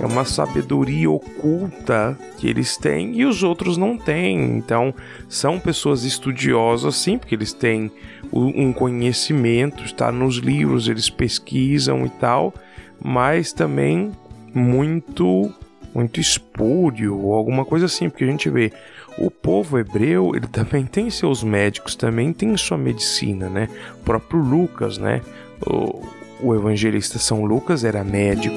[0.01, 4.57] É uma sabedoria oculta que eles têm e os outros não têm.
[4.57, 4.93] Então
[5.27, 7.91] são pessoas estudiosas, sim, porque eles têm
[8.31, 12.53] um conhecimento, está nos livros, eles pesquisam e tal,
[13.01, 14.11] mas também
[14.53, 15.51] muito
[15.93, 18.71] muito espúrio ou alguma coisa assim, porque a gente vê
[19.17, 23.67] o povo hebreu, ele também tem seus médicos, também tem sua medicina, né?
[24.01, 25.21] O próprio Lucas, né?
[25.65, 26.03] O,
[26.41, 28.55] o evangelista São Lucas era médico.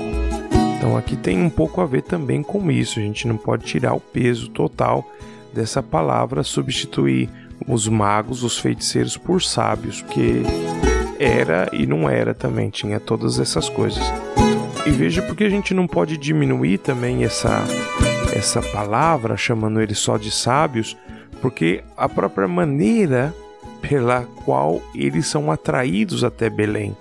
[0.77, 2.99] Então aqui tem um pouco a ver também com isso.
[2.99, 5.09] A gente não pode tirar o peso total
[5.53, 7.29] dessa palavra, substituir
[7.67, 10.43] os magos, os feiticeiros por sábios, porque
[11.19, 14.03] era e não era também, tinha todas essas coisas.
[14.87, 17.63] E veja porque a gente não pode diminuir também essa
[18.33, 20.97] essa palavra, chamando eles só de sábios,
[21.41, 23.35] porque a própria maneira
[23.81, 26.97] pela qual eles são atraídos até Belém.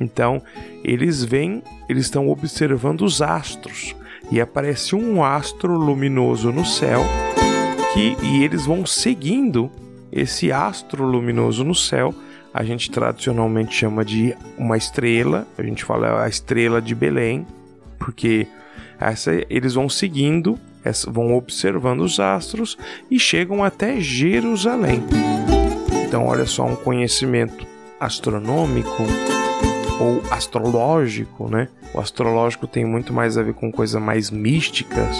[0.00, 0.42] Então,
[0.84, 3.94] eles vêm, eles estão observando os astros
[4.30, 7.04] e aparece um astro luminoso no céu
[7.92, 9.70] que e eles vão seguindo
[10.10, 12.14] esse astro luminoso no céu.
[12.52, 17.46] A gente tradicionalmente chama de uma estrela, a gente fala a estrela de Belém,
[17.98, 18.46] porque
[19.10, 20.58] essa, eles vão seguindo,
[21.08, 22.76] vão observando os astros
[23.10, 25.02] e chegam até Jerusalém.
[26.04, 27.66] Então, olha só, um conhecimento
[27.98, 29.02] astronômico
[30.00, 31.68] ou astrológico, né?
[31.94, 35.16] O astrológico tem muito mais a ver com coisas mais místicas.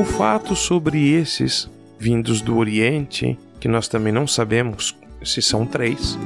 [0.00, 6.18] O fato sobre esses vindos do Oriente, que nós também não sabemos se são três,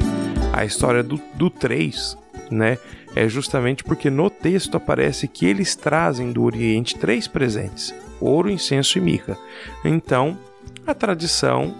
[0.53, 2.17] a história do, do três,
[2.51, 2.79] né?
[3.17, 8.99] É justamente porque no texto aparece que eles trazem do Oriente três presentes: ouro, incenso
[8.99, 9.39] e mirra.
[9.83, 10.39] Então,
[10.87, 11.75] a tradição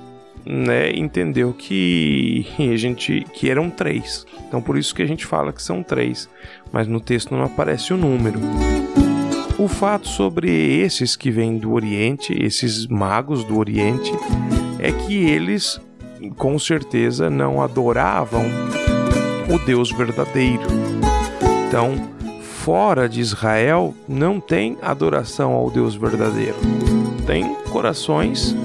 [0.45, 4.25] né, entendeu que a gente que eram três.
[4.49, 6.27] Então, por isso que a gente fala que são três,
[6.73, 8.41] mas no texto não aparece o número.
[9.59, 14.13] O fato sobre esses que vêm do Oriente, esses magos do Oriente,
[14.79, 15.81] é que eles
[16.37, 18.45] com certeza não adoravam
[19.49, 20.96] o Deus verdadeiro
[21.77, 21.95] então,
[22.41, 26.57] fora de Israel não tem adoração ao Deus verdadeiro.
[27.27, 28.57] Tem corações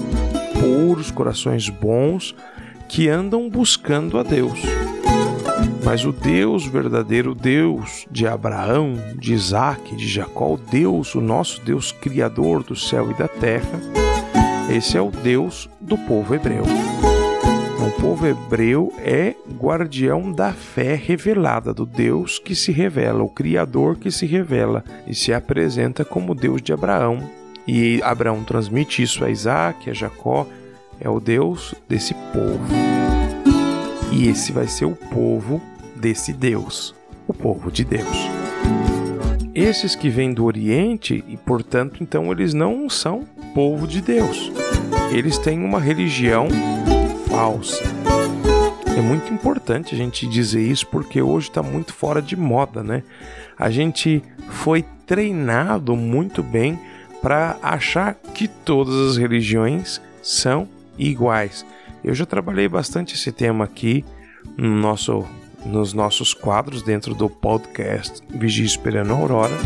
[0.57, 2.33] puros, corações bons
[2.87, 4.61] que andam buscando a Deus.
[5.83, 11.91] Mas o Deus verdadeiro, Deus de Abraão, de Isaac, de Jacó, Deus, o nosso Deus
[11.91, 13.77] criador do céu e da terra,
[14.69, 16.63] esse é o Deus do povo hebreu.
[18.01, 24.09] Povo hebreu é guardião da fé revelada, do Deus que se revela, o Criador que
[24.09, 27.19] se revela e se apresenta como Deus de Abraão.
[27.67, 30.47] E Abraão transmite isso a Isaac, a Jacó,
[30.99, 32.65] é o Deus desse povo.
[34.11, 35.61] E esse vai ser o povo
[35.95, 36.95] desse Deus,
[37.27, 38.27] o povo de Deus.
[39.53, 43.23] esses que vêm do Oriente e, portanto, então eles não são
[43.53, 44.51] povo de Deus.
[45.11, 46.47] Eles têm uma religião
[47.41, 47.81] falsa.
[48.95, 53.01] É muito importante a gente dizer isso porque hoje está muito fora de moda, né?
[53.57, 56.79] A gente foi treinado muito bem
[57.19, 60.69] para achar que todas as religiões são
[60.99, 61.65] iguais.
[62.03, 64.05] Eu já trabalhei bastante esse tema aqui
[64.55, 65.25] no nosso,
[65.65, 69.57] nos nossos quadros dentro do podcast Vigia Esperando a Aurora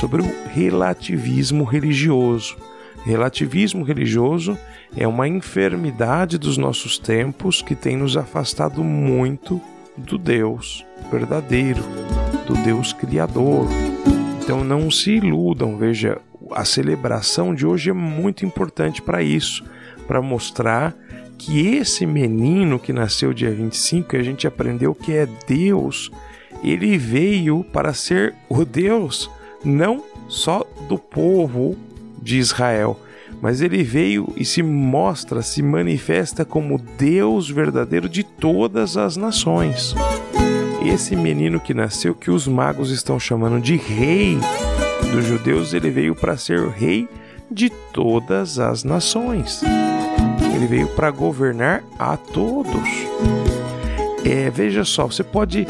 [0.00, 2.56] sobre o relativismo religioso.
[3.04, 4.58] Relativismo religioso
[4.96, 9.60] é uma enfermidade dos nossos tempos que tem nos afastado muito
[9.96, 11.82] do Deus verdadeiro,
[12.46, 13.66] do Deus Criador.
[14.42, 16.18] Então não se iludam, veja,
[16.52, 19.64] a celebração de hoje é muito importante para isso,
[20.06, 20.94] para mostrar
[21.38, 26.10] que esse menino que nasceu dia 25, que a gente aprendeu que é Deus,
[26.62, 29.30] ele veio para ser o Deus
[29.64, 31.76] não só do povo
[32.22, 32.98] de Israel,
[33.40, 39.94] mas ele veio e se mostra, se manifesta como Deus verdadeiro de todas as nações.
[40.84, 44.38] Esse menino que nasceu, que os magos estão chamando de rei
[45.12, 47.08] dos judeus, ele veio para ser o rei
[47.50, 49.62] de todas as nações.
[50.54, 52.88] Ele veio para governar a todos.
[54.24, 55.66] É, veja só, você pode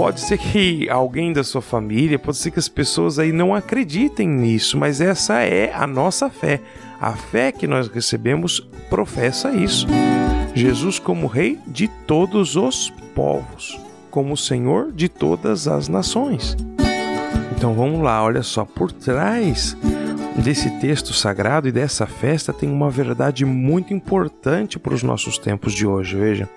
[0.00, 4.26] pode ser que alguém da sua família, pode ser que as pessoas aí não acreditem
[4.26, 6.58] nisso, mas essa é a nossa fé.
[6.98, 9.86] A fé que nós recebemos professa isso.
[10.54, 13.78] Jesus como rei de todos os povos,
[14.10, 16.56] como Senhor de todas as nações.
[17.54, 19.76] Então vamos lá, olha só, por trás
[20.34, 25.74] desse texto sagrado e dessa festa tem uma verdade muito importante para os nossos tempos
[25.74, 26.48] de hoje, veja.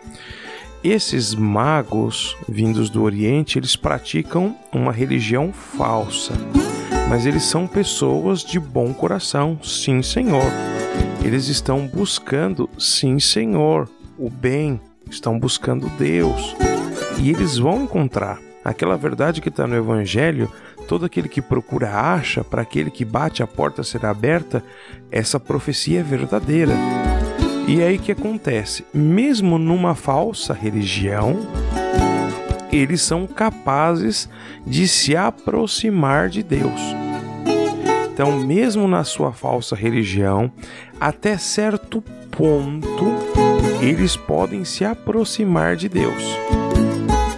[0.84, 6.34] Esses magos vindos do Oriente, eles praticam uma religião falsa,
[7.07, 10.51] mas eles são pessoas de bom coração, sim, Senhor.
[11.23, 16.53] Eles estão buscando, sim, Senhor, o bem, estão buscando Deus.
[17.17, 20.51] E eles vão encontrar aquela verdade que está no Evangelho
[20.84, 24.61] todo aquele que procura acha, para aquele que bate a porta será aberta,
[25.09, 26.73] essa profecia é verdadeira.
[27.68, 28.86] E aí que acontece?
[28.93, 31.39] Mesmo numa falsa religião,
[32.72, 34.30] eles são capazes
[34.68, 36.82] de se aproximar de Deus.
[38.11, 40.51] Então, mesmo na sua falsa religião,
[40.99, 43.05] até certo ponto,
[43.82, 46.24] eles podem se aproximar de Deus.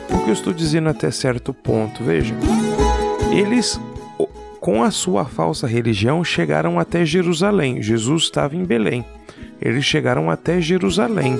[0.09, 2.03] Por que eu estou dizendo até certo ponto?
[2.03, 2.35] Veja,
[3.31, 3.79] eles,
[4.59, 7.81] com a sua falsa religião, chegaram até Jerusalém.
[7.81, 9.05] Jesus estava em Belém.
[9.61, 11.37] Eles chegaram até Jerusalém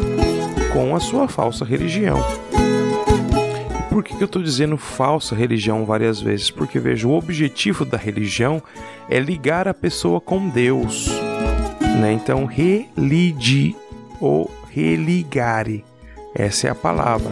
[0.74, 2.18] com a sua falsa religião.
[3.90, 6.52] Por que, eu estou dizendo falsa religião várias vezes?
[6.52, 8.62] Porque veja, o objetivo da religião
[9.10, 11.10] é ligar a pessoa com Deus.
[12.02, 12.12] Né?
[12.12, 13.74] Então, religi
[14.20, 15.86] ou religare.
[16.36, 17.32] Essa é a palavra.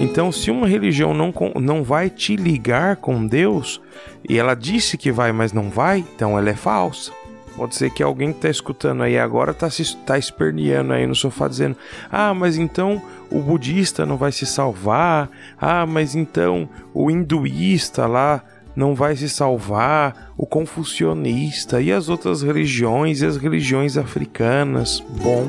[0.00, 3.78] Então, se uma religião não, não vai te ligar com Deus,
[4.26, 7.12] e ela disse que vai, mas não vai, então ela é falsa.
[7.56, 9.68] Pode ser que alguém que está escutando aí agora está
[10.06, 11.76] tá esperneando aí no sofá dizendo:
[12.10, 13.00] Ah, mas então
[13.30, 15.30] o budista não vai se salvar.
[15.60, 18.42] Ah, mas então o hinduísta lá
[18.74, 20.32] não vai se salvar.
[20.36, 25.00] O confucionista e as outras religiões e as religiões africanas.
[25.22, 25.48] Bom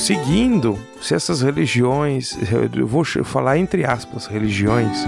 [0.00, 2.34] seguindo, se essas religiões,
[2.74, 5.06] eu vou falar entre aspas, religiões,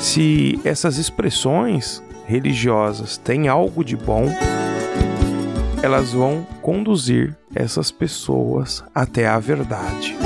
[0.00, 4.26] se essas expressões religiosas têm algo de bom,
[5.82, 10.16] elas vão conduzir essas pessoas até a verdade,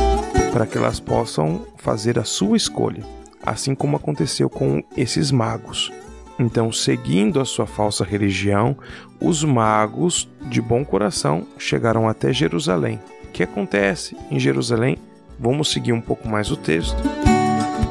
[0.52, 3.04] para que elas possam fazer a sua escolha,
[3.44, 5.92] assim como aconteceu com esses magos.
[6.38, 8.76] Então, seguindo a sua falsa religião,
[9.20, 13.00] os magos de bom coração chegaram até Jerusalém
[13.38, 14.98] que acontece em Jerusalém?
[15.38, 16.96] Vamos seguir um pouco mais o texto.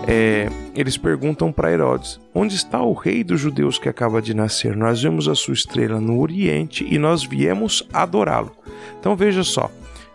[0.07, 4.75] É, eles perguntam para Herodes: Onde está o rei dos judeus que acaba de nascer?
[4.75, 8.53] Nós vemos a sua estrela no Oriente e nós viemos adorá-lo.
[8.99, 9.69] Então veja só,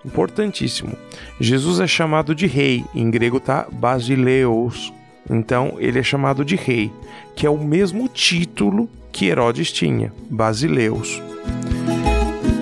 [0.05, 0.97] importantíssimo.
[1.39, 4.93] Jesus é chamado de rei, em grego tá basileus.
[5.29, 6.91] Então ele é chamado de rei,
[7.37, 11.23] que é o mesmo título que Herodes tinha, basileus.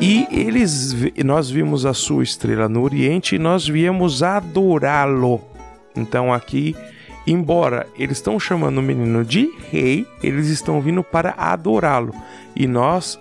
[0.00, 5.40] E eles, nós vimos a sua estrela no Oriente e nós viemos adorá-lo.
[5.94, 6.74] Então aqui,
[7.32, 12.14] embora eles estão chamando o menino de rei, eles estão vindo para adorá-lo.
[12.54, 13.18] E nós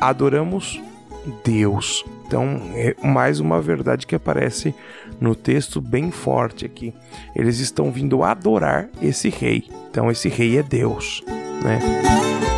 [0.00, 0.80] adoramos
[1.44, 2.04] Deus.
[2.26, 4.74] Então, é mais uma verdade que aparece
[5.20, 6.94] no texto bem forte aqui.
[7.34, 9.64] Eles estão vindo adorar esse rei.
[9.90, 11.22] Então, esse rei é Deus,
[11.62, 11.80] né?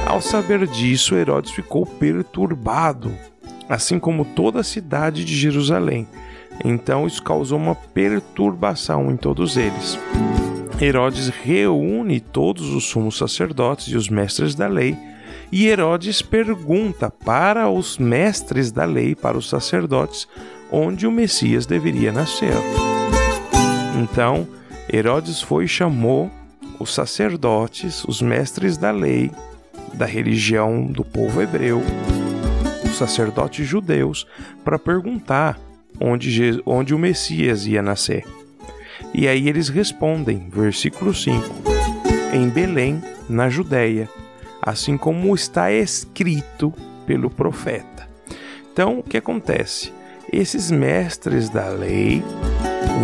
[0.07, 3.13] Ao saber disso, Herodes ficou perturbado,
[3.69, 6.07] assim como toda a cidade de Jerusalém.
[6.63, 9.99] Então, isso causou uma perturbação em todos eles.
[10.81, 14.97] Herodes reúne todos os sumos sacerdotes e os mestres da lei
[15.53, 20.27] e Herodes pergunta para os mestres da lei, para os sacerdotes,
[20.71, 22.55] onde o Messias deveria nascer.
[24.03, 24.49] Então,
[24.91, 26.31] Herodes foi e chamou
[26.81, 29.31] os sacerdotes, os mestres da lei,
[29.93, 31.83] da religião do povo hebreu,
[32.87, 34.27] os sacerdotes judeus,
[34.65, 35.61] para perguntar
[36.01, 38.25] onde, onde o Messias ia nascer.
[39.15, 41.43] E aí eles respondem, versículo 5:
[42.33, 44.09] Em Belém, na Judéia,
[44.61, 46.73] assim como está escrito
[47.07, 48.09] pelo profeta.
[48.73, 49.93] Então, o que acontece?
[50.33, 52.23] Esses mestres da lei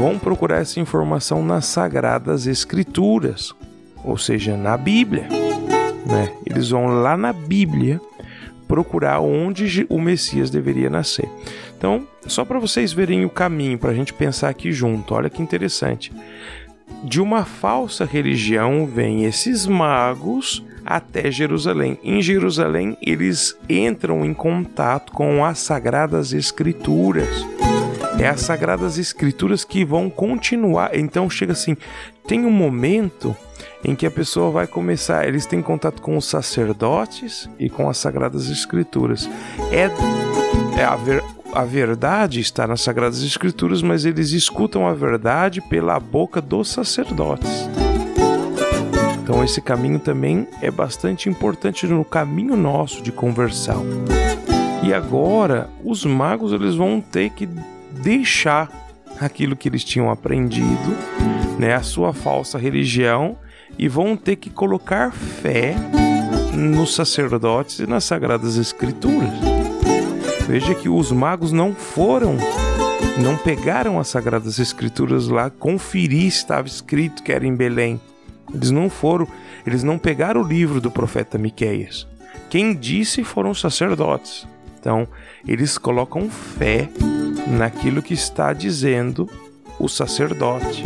[0.00, 3.54] vão procurar essa informação nas sagradas escrituras,
[4.02, 5.28] ou seja, na Bíblia.
[6.06, 6.32] Né?
[6.46, 8.00] Eles vão lá na Bíblia
[8.66, 11.28] procurar onde o Messias deveria nascer.
[11.78, 15.40] Então, só para vocês verem o caminho, para a gente pensar aqui junto, olha que
[15.40, 16.12] interessante.
[17.04, 21.96] De uma falsa religião vêm esses magos até Jerusalém.
[22.02, 27.46] Em Jerusalém, eles entram em contato com as Sagradas Escrituras.
[28.18, 30.96] É as Sagradas Escrituras que vão continuar.
[30.96, 31.76] Então chega assim,
[32.26, 33.36] tem um momento
[33.84, 37.98] em que a pessoa vai começar, eles têm contato com os sacerdotes e com as
[37.98, 39.30] Sagradas Escrituras.
[39.70, 39.88] É,
[40.78, 45.98] é a, ver, a verdade está nas Sagradas Escrituras, mas eles escutam a verdade pela
[45.98, 47.68] boca dos sacerdotes.
[49.20, 53.84] Então esse caminho também é bastante importante no caminho nosso de conversão.
[54.84, 57.48] E agora os magos eles vão ter que
[58.00, 58.70] deixar
[59.20, 60.96] aquilo que eles tinham aprendido,
[61.58, 63.36] né, a sua falsa religião
[63.76, 65.74] e vão ter que colocar fé
[66.54, 69.57] nos sacerdotes e nas sagradas escrituras.
[70.48, 72.38] Veja que os magos não foram
[73.22, 78.00] não pegaram as sagradas escrituras lá, conferir estava escrito que era em Belém.
[78.54, 79.28] Eles não foram,
[79.66, 82.06] eles não pegaram o livro do profeta Miqueias.
[82.48, 84.46] Quem disse foram os sacerdotes.
[84.80, 85.06] Então,
[85.46, 86.88] eles colocam fé
[87.46, 89.28] naquilo que está dizendo
[89.78, 90.82] o sacerdote.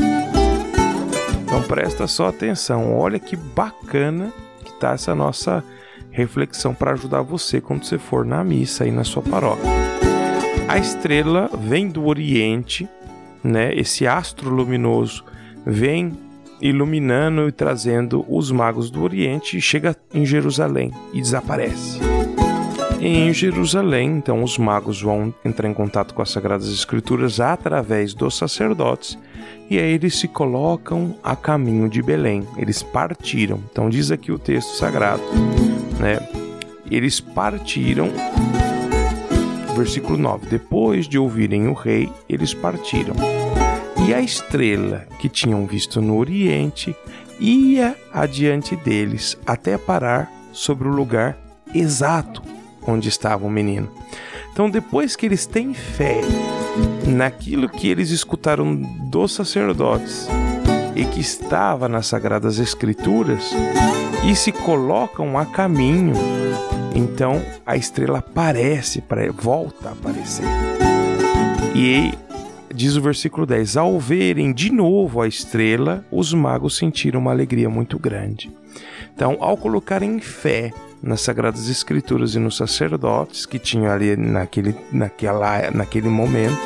[1.44, 2.98] Então, presta só atenção.
[2.98, 4.32] Olha que bacana
[4.64, 5.62] que está essa nossa
[6.12, 9.70] reflexão para ajudar você quando você for na missa aí na sua paróquia.
[10.68, 12.88] A estrela vem do Oriente,
[13.42, 13.74] né?
[13.74, 15.24] Esse astro luminoso
[15.66, 16.12] vem
[16.60, 21.98] iluminando e trazendo os magos do Oriente e chega em Jerusalém e desaparece.
[23.00, 28.36] Em Jerusalém, então, os magos vão entrar em contato com as Sagradas Escrituras através dos
[28.36, 29.18] sacerdotes
[29.68, 32.46] e aí eles se colocam a caminho de Belém.
[32.56, 33.60] Eles partiram.
[33.72, 35.22] Então, diz aqui o texto sagrado,
[36.02, 36.18] né?
[36.90, 38.10] Eles partiram.
[39.74, 43.14] Versículo 9: Depois de ouvirem o rei, eles partiram
[44.06, 46.94] e a estrela que tinham visto no Oriente
[47.38, 51.38] ia adiante deles até parar sobre o lugar
[51.72, 52.42] exato
[52.86, 53.88] onde estava o menino.
[54.52, 56.20] Então, depois que eles têm fé
[57.06, 60.28] naquilo que eles escutaram dos sacerdotes
[60.96, 63.52] e que estava nas Sagradas Escrituras
[64.24, 66.14] e se colocam a caminho,
[66.94, 69.02] então a estrela aparece,
[69.40, 70.44] volta a aparecer.
[71.74, 72.12] E
[72.74, 77.68] Diz o versículo 10: Ao verem de novo a estrela, os magos sentiram uma alegria
[77.68, 78.50] muito grande.
[79.14, 85.70] Então, ao colocarem fé nas Sagradas Escrituras e nos sacerdotes que tinham ali naquele, naquela,
[85.70, 86.56] naquele momento,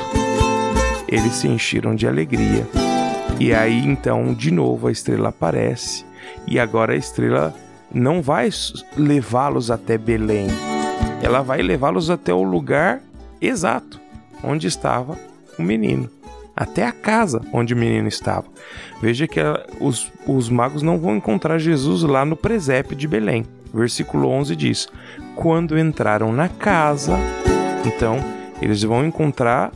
[1.09, 2.67] eles se encheram de alegria.
[3.41, 6.05] E aí então, de novo, a estrela aparece,
[6.47, 7.55] e agora a estrela
[7.93, 8.49] não vai
[8.97, 10.49] levá-los até Belém,
[11.23, 13.01] ela vai levá-los até o lugar
[13.41, 14.01] exato
[14.43, 15.19] onde estava
[15.59, 16.09] o menino,
[16.55, 18.47] até a casa onde o menino estava.
[19.01, 19.41] Veja que
[19.81, 23.45] os, os magos não vão encontrar Jesus lá no presépio de Belém.
[23.73, 24.89] Versículo 11 diz:
[25.35, 27.19] Quando entraram na casa,
[27.85, 28.19] então
[28.61, 29.73] eles vão encontrar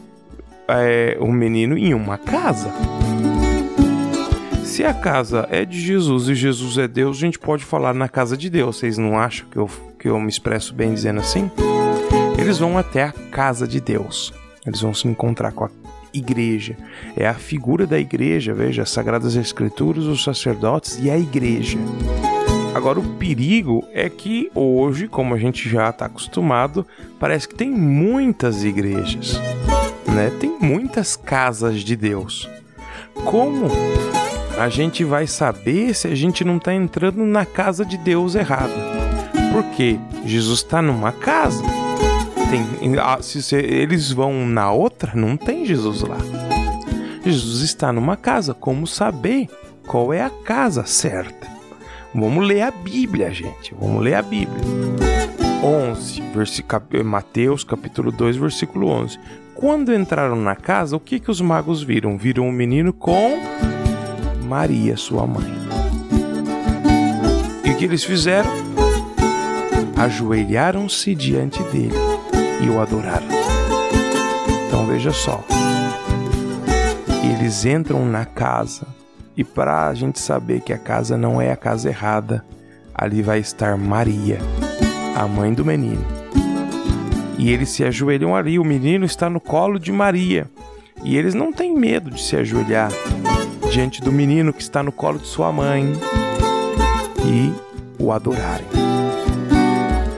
[0.69, 2.73] é, o menino em uma casa.
[4.81, 8.09] Se a casa é de Jesus e Jesus é Deus, a gente pode falar na
[8.09, 8.79] casa de Deus.
[8.79, 9.69] Vocês não acham que eu,
[9.99, 11.51] que eu me expresso bem dizendo assim?
[12.39, 14.33] Eles vão até a casa de Deus.
[14.67, 15.71] Eles vão se encontrar com a
[16.15, 16.79] igreja.
[17.15, 21.77] É a figura da igreja, veja, as Sagradas Escrituras, os sacerdotes e a igreja.
[22.75, 26.87] Agora, o perigo é que hoje, como a gente já está acostumado,
[27.19, 29.39] parece que tem muitas igrejas,
[30.07, 30.33] né?
[30.41, 32.49] Tem muitas casas de Deus.
[33.27, 33.69] Como
[34.61, 38.75] a gente vai saber se a gente não está entrando na casa de Deus errada?
[39.55, 41.63] Porque Jesus está numa casa.
[42.51, 46.19] Tem, se eles vão na outra, não tem Jesus lá.
[47.25, 48.53] Jesus está numa casa.
[48.53, 49.49] Como saber
[49.87, 51.49] qual é a casa certa?
[52.15, 53.75] Vamos ler a Bíblia, gente.
[53.81, 54.61] Vamos ler a Bíblia.
[55.65, 59.19] 11, versículo, Mateus capítulo 2, versículo 11.
[59.55, 62.19] Quando entraram na casa, o que, que os magos viram?
[62.19, 63.39] Viram um menino com
[64.51, 65.47] Maria, sua mãe.
[67.65, 68.51] E o que eles fizeram?
[69.97, 71.95] Ajoelharam-se diante dele
[72.61, 73.29] e o adoraram.
[74.67, 75.45] Então veja só.
[77.23, 78.89] Eles entram na casa
[79.37, 82.45] e para a gente saber que a casa não é a casa errada,
[82.93, 84.41] ali vai estar Maria,
[85.15, 86.05] a mãe do menino.
[87.39, 90.51] E eles se ajoelham ali, o menino está no colo de Maria.
[91.05, 92.91] E eles não têm medo de se ajoelhar
[93.71, 95.93] diante do menino que está no colo de sua mãe
[97.25, 97.53] e
[98.03, 98.67] o adorarem.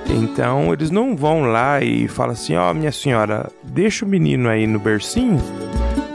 [0.08, 4.48] Então eles não vão lá e falam assim: Ó, oh, minha senhora, deixa o menino
[4.48, 5.38] aí no bercinho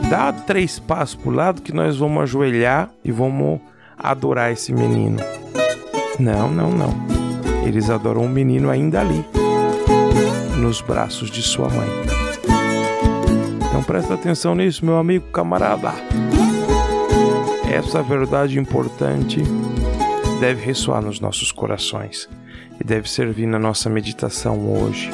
[0.09, 3.59] dá três passos para o lado que nós vamos ajoelhar e vamos
[3.97, 5.17] adorar esse menino.
[6.19, 6.93] Não, não, não.
[7.65, 9.25] Eles adoram o menino ainda ali,
[10.57, 11.89] nos braços de sua mãe.
[13.67, 15.91] Então presta atenção nisso, meu amigo camarada.
[17.71, 19.41] Essa verdade importante
[20.39, 22.29] deve ressoar nos nossos corações
[22.79, 25.09] e deve servir na nossa meditação hoje.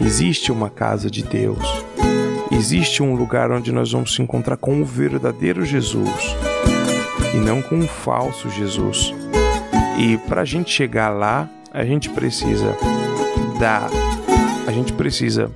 [0.00, 1.82] Existe uma casa de Deus
[2.62, 6.36] Existe um lugar onde nós vamos se encontrar com o verdadeiro Jesus
[7.34, 9.12] e não com um falso Jesus.
[9.98, 12.76] E para a gente chegar lá, a gente precisa
[13.58, 13.90] dar,
[14.66, 15.50] a gente precisa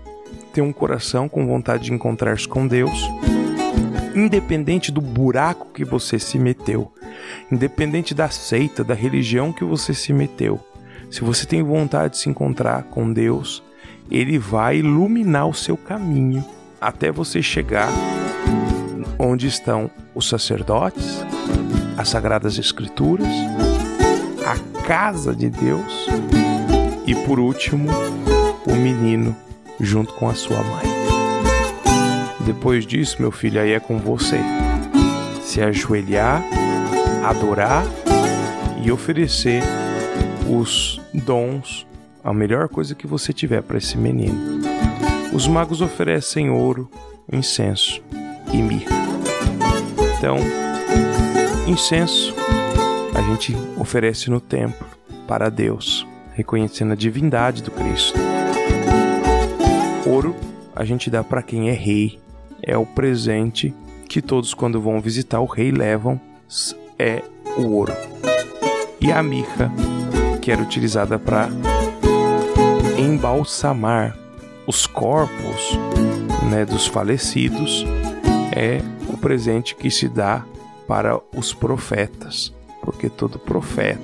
[0.52, 2.98] ter um coração com vontade de encontrar-se com Deus,
[4.16, 6.90] independente do buraco que você se meteu,
[7.52, 10.58] independente da seita, da religião que você se meteu.
[11.10, 13.62] Se você tem vontade de se encontrar com Deus,
[14.10, 16.44] ele vai iluminar o seu caminho
[16.80, 17.90] até você chegar
[19.18, 21.24] onde estão os sacerdotes,
[21.96, 23.28] as sagradas escrituras,
[24.46, 26.06] a casa de Deus
[27.06, 27.88] e por último,
[28.66, 29.36] o menino
[29.80, 30.95] junto com a sua mãe.
[32.46, 34.38] Depois disso, meu filho, aí é com você.
[35.42, 36.44] Se ajoelhar,
[37.24, 37.84] adorar
[38.84, 39.64] e oferecer
[40.48, 41.84] os dons,
[42.22, 44.60] a melhor coisa que você tiver para esse menino.
[45.32, 46.88] Os magos oferecem ouro,
[47.32, 48.00] incenso
[48.52, 48.94] e mirra.
[50.16, 50.36] Então,
[51.66, 52.32] incenso
[53.12, 54.86] a gente oferece no templo
[55.26, 58.16] para Deus, reconhecendo a divindade do Cristo.
[60.06, 60.36] Ouro
[60.76, 62.20] a gente dá para quem é rei,
[62.66, 63.72] é o presente
[64.08, 66.20] que todos quando vão visitar o rei levam
[66.98, 67.22] é
[67.56, 67.92] o ouro.
[69.00, 69.72] E a mirra,
[70.42, 71.48] que era utilizada para
[72.98, 74.16] embalsamar
[74.66, 75.78] os corpos
[76.50, 77.84] né, dos falecidos
[78.52, 80.44] é o presente que se dá
[80.88, 82.52] para os profetas,
[82.82, 84.00] porque todo profeta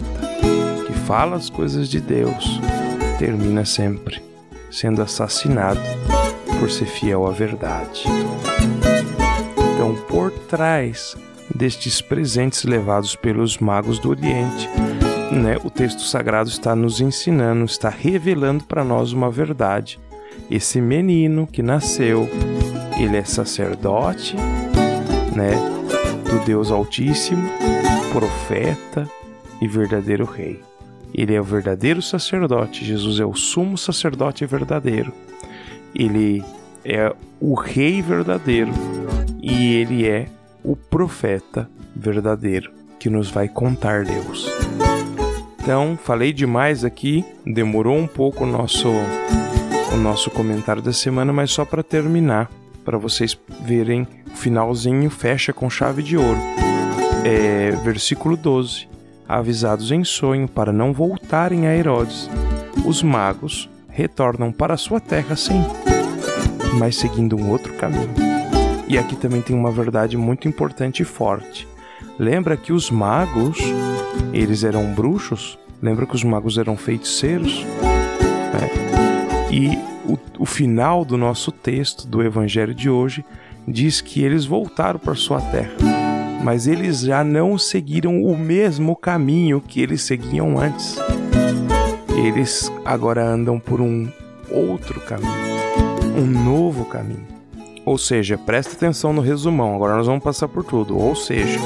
[0.86, 2.60] que fala as coisas de Deus
[3.18, 4.22] termina sempre
[4.70, 5.80] sendo assassinado
[6.58, 8.04] por ser fiel à verdade.
[9.93, 11.16] Então, por trás
[11.55, 14.68] destes presentes levados pelos magos do Oriente,
[15.30, 20.01] né, o texto sagrado está nos ensinando, está revelando para nós uma verdade
[20.51, 22.28] esse menino que nasceu,
[22.99, 24.34] ele é sacerdote,
[25.34, 25.53] né,
[26.30, 27.47] do Deus Altíssimo,
[28.12, 29.09] profeta
[29.61, 30.61] e verdadeiro rei.
[31.14, 35.12] Ele é o verdadeiro sacerdote, Jesus é o sumo sacerdote verdadeiro.
[35.95, 36.43] Ele
[36.84, 38.72] é o rei verdadeiro
[39.43, 40.26] e ele é
[40.62, 44.49] o profeta verdadeiro que nos vai contar Deus.
[45.61, 48.88] Então, falei demais aqui, demorou um pouco o nosso
[49.93, 52.51] o nosso comentário da semana, mas só para terminar,
[52.82, 56.38] para vocês verem o finalzinho fecha com chave de ouro.
[57.24, 58.88] É, versículo 12.
[59.28, 62.30] Avisados em sonho para não voltarem a Herodes,
[62.84, 65.62] os magos retornam para sua terra sim,
[66.78, 68.32] mas seguindo um outro caminho.
[68.93, 71.66] E aqui também tem uma verdade muito importante e forte.
[72.18, 73.57] Lembra que os magos,
[74.34, 75.59] eles eram bruxos?
[75.80, 77.64] Lembra que os magos eram feiticeiros?
[79.51, 83.24] E o, o final do nosso texto do Evangelho de hoje
[83.66, 85.72] diz que eles voltaram para sua terra,
[86.45, 90.99] mas eles já não seguiram o mesmo caminho que eles seguiam antes.
[92.14, 94.07] Eles agora andam por um
[94.51, 95.32] outro caminho,
[96.14, 97.41] um novo caminho.
[97.85, 100.97] Ou seja, presta atenção no resumão, agora nós vamos passar por tudo.
[100.97, 101.59] Ou seja,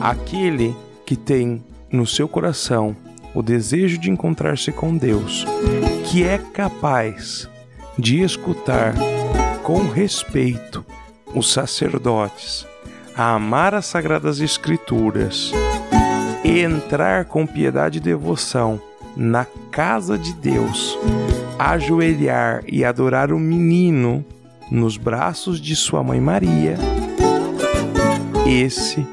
[0.00, 0.74] aquele
[1.04, 2.96] que tem no seu coração
[3.34, 5.44] o desejo de encontrar-se com Deus,
[6.04, 7.48] que é capaz
[7.98, 8.94] de escutar
[9.62, 10.84] com respeito
[11.34, 12.66] os sacerdotes,
[13.16, 15.52] a amar as sagradas escrituras
[16.44, 18.80] e entrar com piedade e devoção
[19.16, 20.98] na casa de Deus,
[21.58, 24.24] ajoelhar e adorar o menino
[24.72, 26.78] nos braços de sua mãe Maria,
[28.46, 29.06] esse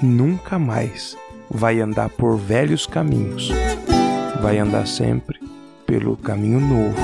[0.00, 1.16] nunca mais
[1.50, 3.50] vai andar por velhos caminhos,
[4.40, 5.40] vai andar sempre
[5.84, 6.94] pelo caminho novo.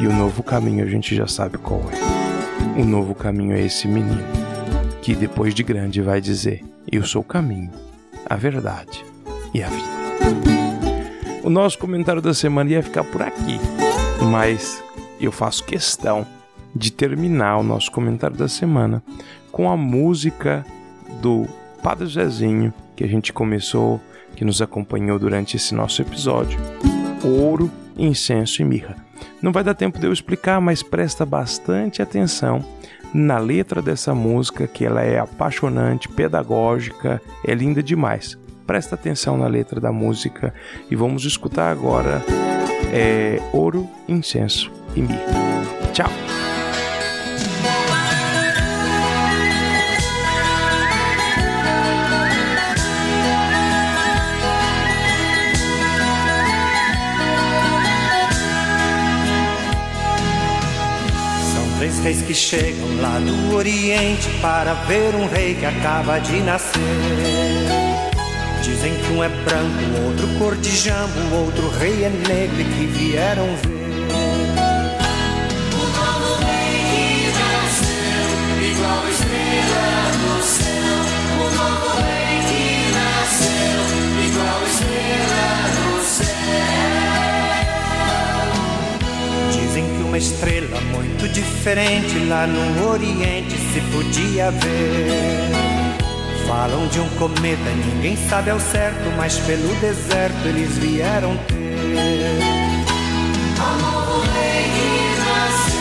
[0.00, 2.80] E o novo caminho a gente já sabe qual é.
[2.80, 4.22] O novo caminho é esse menino,
[5.02, 7.72] que depois de grande vai dizer: Eu sou o caminho,
[8.24, 9.04] a verdade
[9.52, 9.90] e a vida.
[11.42, 13.58] O nosso comentário da semana ia ficar por aqui,
[14.30, 14.80] mas
[15.20, 16.24] eu faço questão
[16.74, 19.02] de terminar o nosso comentário da semana
[19.50, 20.64] com a música
[21.20, 21.46] do
[21.82, 24.00] Padre Zezinho que a gente começou,
[24.36, 26.60] que nos acompanhou durante esse nosso episódio.
[27.24, 28.96] Ouro, incenso e mirra.
[29.42, 32.64] Não vai dar tempo de eu explicar, mas presta bastante atenção
[33.12, 38.38] na letra dessa música, que ela é apaixonante, pedagógica, é linda demais.
[38.66, 40.54] Presta atenção na letra da música
[40.90, 42.22] e vamos escutar agora
[42.92, 45.26] é, Ouro, Incenso e Mirra.
[45.92, 46.49] Tchau!
[62.02, 66.80] Reis que chegam lá do Oriente para ver um rei que acaba de nascer.
[68.62, 72.86] Dizem que um é branco, outro cor de jambo, outro rei é negro e que
[72.86, 73.69] vieram ver.
[90.10, 95.52] Uma estrela muito diferente lá no Oriente se podia ver.
[96.48, 101.54] Falam de um cometa, ninguém sabe ao certo, mas pelo deserto eles vieram ter.
[103.56, 105.79] Novo rei que nasceu,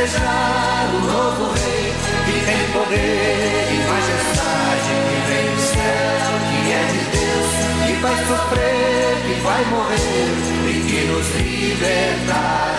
[0.00, 1.92] festejar o novo rei
[2.24, 7.50] que tem poder e majestade, que vem do céu, que é de Deus,
[7.86, 10.30] que vai sofrer, que vai morrer
[10.68, 12.78] e que nos libertará.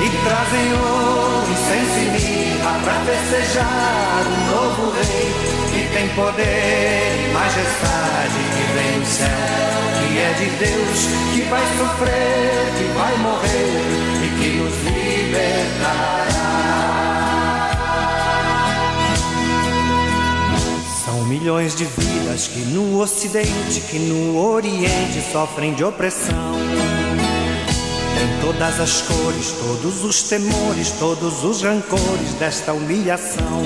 [0.00, 5.65] E trazem ouro, incenso e mirra pra festejar o novo rei
[5.96, 9.28] tem poder e majestade, que vem do céu,
[9.96, 10.98] que é de Deus,
[11.32, 13.96] que vai sofrer, que vai morrer
[14.38, 16.26] que nos libertará.
[21.02, 26.52] São milhões de vidas que no Ocidente, que no Oriente sofrem de opressão.
[28.18, 33.64] Tem todas as cores, todos os temores, todos os rancores desta humilhação.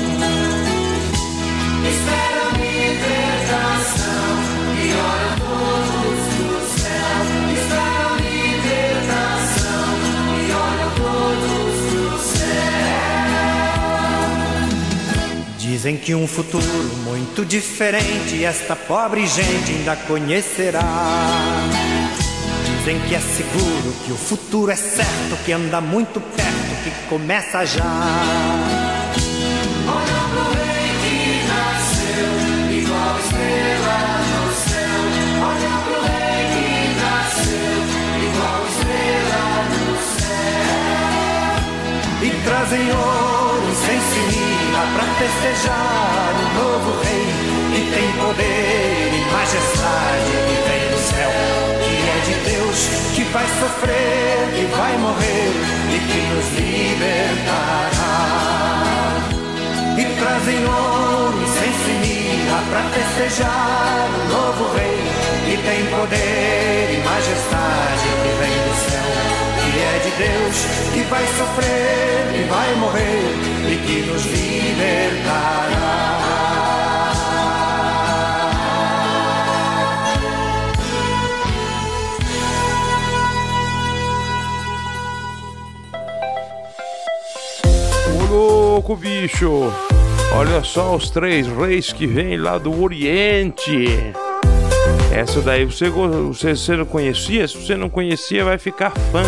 [15.81, 16.63] Dizem que um futuro
[17.05, 20.83] muito diferente esta pobre gente ainda conhecerá.
[22.79, 27.65] Dizem que é seguro, que o futuro é certo, que anda muito perto, que começa
[27.65, 28.80] já.
[42.71, 44.21] Trazem ouro, incenso
[44.95, 47.27] para festejar o novo rei
[47.75, 51.33] que tem poder e majestade que vem do céu,
[51.83, 52.79] que é de Deus,
[53.15, 55.53] que vai sofrer, que vai morrer
[55.89, 58.21] e que nos libertará.
[59.99, 62.00] E trazem ouro, incenso e
[62.51, 64.99] terra para festejar o novo rei
[65.47, 69.11] que tem poder e majestade que vem do céu,
[69.61, 70.57] que é de Deus,
[70.93, 73.23] que vai sofrer e vai morrer
[73.69, 75.51] e que nos libertará.
[88.29, 89.90] Louco, bicho!
[90.33, 93.89] Olha só os três reis que vêm lá do Oriente.
[95.13, 97.47] Essa daí você, você, você não conhecia?
[97.49, 99.23] Se você não conhecia, vai ficar fã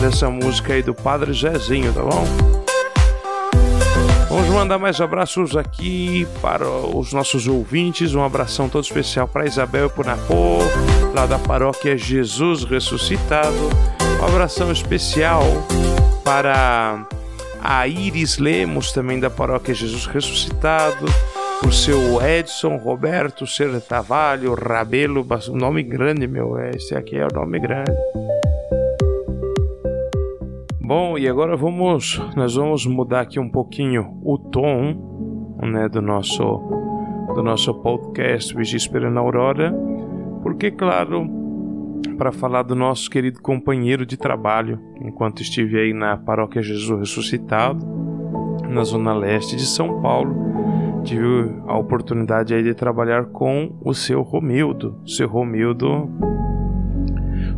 [0.00, 2.24] dessa música aí do Padre Zezinho, tá bom?
[4.28, 8.14] Vamos mandar mais abraços aqui para os nossos ouvintes.
[8.14, 10.58] Um abração todo especial para Isabel e para Napô,
[11.14, 13.70] lá da paróquia Jesus Ressuscitado.
[14.20, 15.42] Um abração especial
[16.24, 17.06] para
[17.64, 21.06] a Iris Lemos, também da paróquia Jesus Ressuscitado,
[21.66, 27.58] o seu Edson Roberto Sertavalho Rabelo, um nome grande, meu, esse aqui é o nome
[27.58, 27.90] grande.
[30.78, 36.42] Bom, e agora vamos, nós vamos mudar aqui um pouquinho o tom, né, do nosso
[37.34, 39.74] do nosso podcast Vigia Esperando a Aurora,
[40.42, 41.43] porque claro,
[42.16, 47.84] para falar do nosso querido companheiro de trabalho, enquanto estive aí na Paróquia Jesus Ressuscitado,
[48.68, 50.34] na zona leste de São Paulo.
[51.04, 54.98] Tive a oportunidade aí de trabalhar com o seu Romildo.
[55.04, 56.08] O seu Romildo,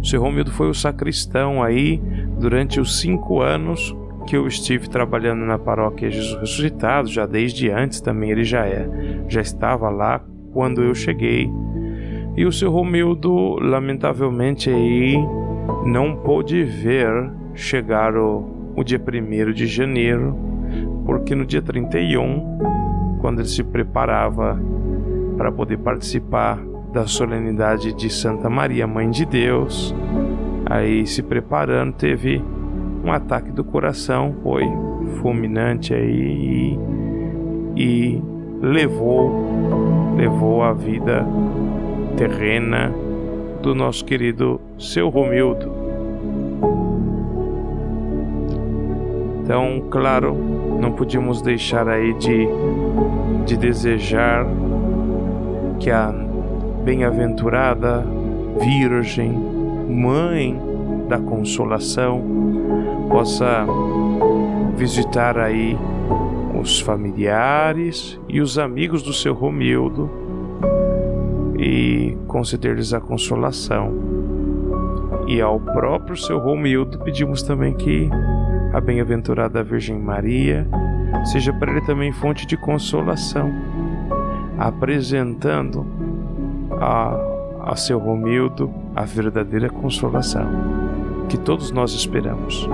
[0.01, 2.03] o seu Romildo foi o sacristão aí
[2.39, 3.95] durante os cinco anos
[4.27, 8.89] que eu estive trabalhando na Paróquia Jesus Ressuscitado, já desde antes também ele já é,
[9.29, 10.21] já estava lá
[10.53, 11.49] quando eu cheguei
[12.37, 15.17] e o seu Romildo, lamentavelmente, aí
[15.87, 20.37] não pôde ver chegar o, o dia 1 de janeiro,
[21.07, 24.61] porque no dia 31, quando ele se preparava
[25.37, 26.63] para poder participar
[26.93, 29.95] da solenidade de Santa Maria, Mãe de Deus,
[30.67, 32.43] aí se preparando, teve
[33.03, 34.65] um ataque do coração, foi
[35.21, 36.79] fulminante aí
[37.77, 38.23] e, e
[38.61, 39.57] levou
[40.17, 41.27] levou a vida
[42.17, 42.93] terrena
[43.63, 45.71] do nosso querido seu Romildo.
[49.43, 50.35] Então, claro,
[50.81, 52.49] não podíamos deixar aí de,
[53.45, 54.47] de desejar
[55.79, 56.13] que a
[56.85, 58.05] bem-aventurada
[58.59, 59.33] Virgem,
[59.89, 60.61] Mãe
[61.09, 62.23] da Consolação,
[63.09, 63.67] possa
[64.77, 65.79] visitar aí
[66.61, 70.26] os familiares e os amigos do seu Romildo
[71.67, 73.93] e conceder-lhes a consolação.
[75.27, 78.09] E ao próprio seu Romildo pedimos também que
[78.73, 80.67] a bem-aventurada Virgem Maria
[81.25, 83.51] seja para ele também fonte de consolação,
[84.57, 85.85] apresentando
[86.81, 90.47] a, a seu Romildo a verdadeira consolação
[91.29, 92.69] que todos nós esperamos,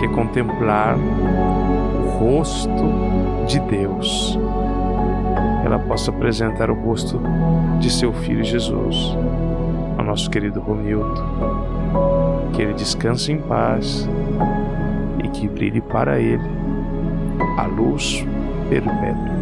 [0.00, 4.36] que é contemplar o rosto de Deus
[5.74, 7.20] ela possa apresentar o rosto
[7.80, 9.16] de seu filho Jesus,
[9.98, 11.20] ao nosso querido Romildo.
[12.52, 14.08] Que ele descanse em paz
[15.22, 16.44] e que brilhe para ele
[17.58, 18.24] a luz
[18.68, 19.34] perpétua.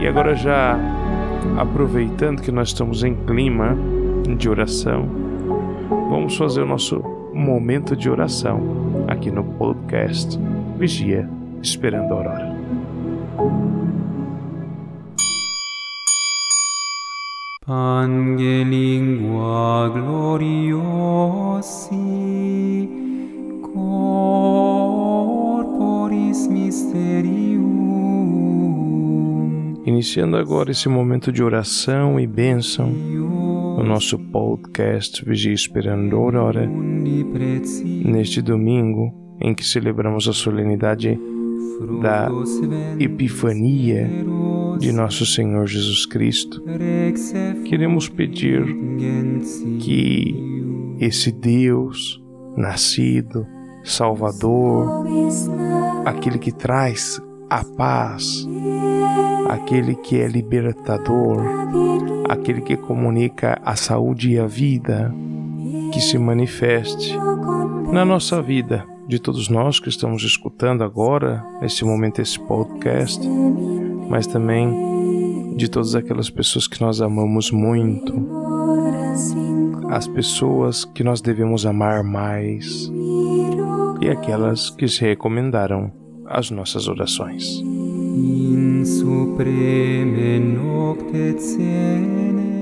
[0.00, 0.76] E agora já
[1.56, 3.76] aproveitando que nós estamos em clima
[4.36, 5.08] de oração,
[6.10, 7.00] vamos fazer o nosso
[7.32, 8.60] momento de oração
[9.06, 10.36] aqui no podcast
[10.76, 11.35] Vigia
[11.66, 12.56] esperando a aurora.
[17.66, 19.08] Pangelingua
[19.92, 20.76] gloriosi
[23.74, 24.46] corporis
[26.46, 27.66] mysterium.
[29.84, 36.66] Iniciando agora esse momento de oração e bênção no nosso podcast Vigia Esperando a Aurora,
[36.66, 41.18] neste domingo em que celebramos a solenidade
[42.00, 42.28] da
[42.98, 44.08] Epifania
[44.78, 46.62] de Nosso Senhor Jesus Cristo,
[47.64, 48.64] queremos pedir
[49.80, 50.34] que
[51.00, 52.22] esse Deus
[52.56, 53.46] nascido,
[53.84, 55.06] Salvador,
[56.04, 58.46] aquele que traz a paz,
[59.48, 61.42] aquele que é libertador,
[62.28, 65.14] aquele que comunica a saúde e a vida,
[65.92, 67.16] que se manifeste
[67.92, 73.20] na nossa vida de todos nós que estamos escutando agora, nesse momento, esse podcast,
[74.08, 78.12] mas também de todas aquelas pessoas que nós amamos muito,
[79.90, 82.90] as pessoas que nós devemos amar mais
[84.00, 85.92] e aquelas que se recomendaram
[86.26, 87.62] as nossas orações.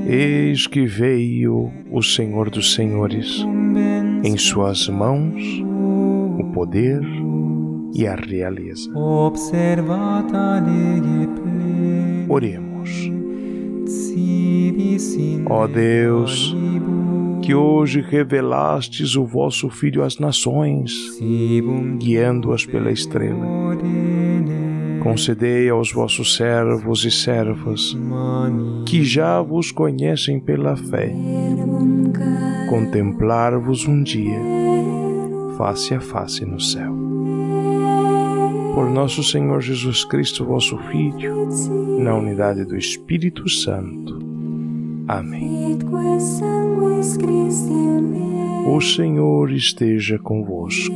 [0.06, 3.44] Eis que veio o Senhor dos Senhores,
[4.22, 5.63] em suas mãos
[6.38, 7.00] o poder
[7.94, 8.90] e a realeza.
[12.28, 13.10] Oremos.
[15.46, 16.56] Ó Deus,
[17.42, 20.92] que hoje revelastes o vosso Filho às nações,
[21.98, 23.46] guiando-as pela estrela.
[25.02, 27.94] Concedei aos vossos servos e servas,
[28.86, 31.14] que já vos conhecem pela fé,
[32.70, 34.38] contemplar-vos um dia,
[35.56, 36.92] face a face no céu.
[38.74, 41.48] Por nosso Senhor Jesus Cristo, vosso Filho,
[42.00, 44.18] na unidade do Espírito Santo.
[45.06, 45.78] Amém.
[48.66, 50.94] O Senhor esteja convosco,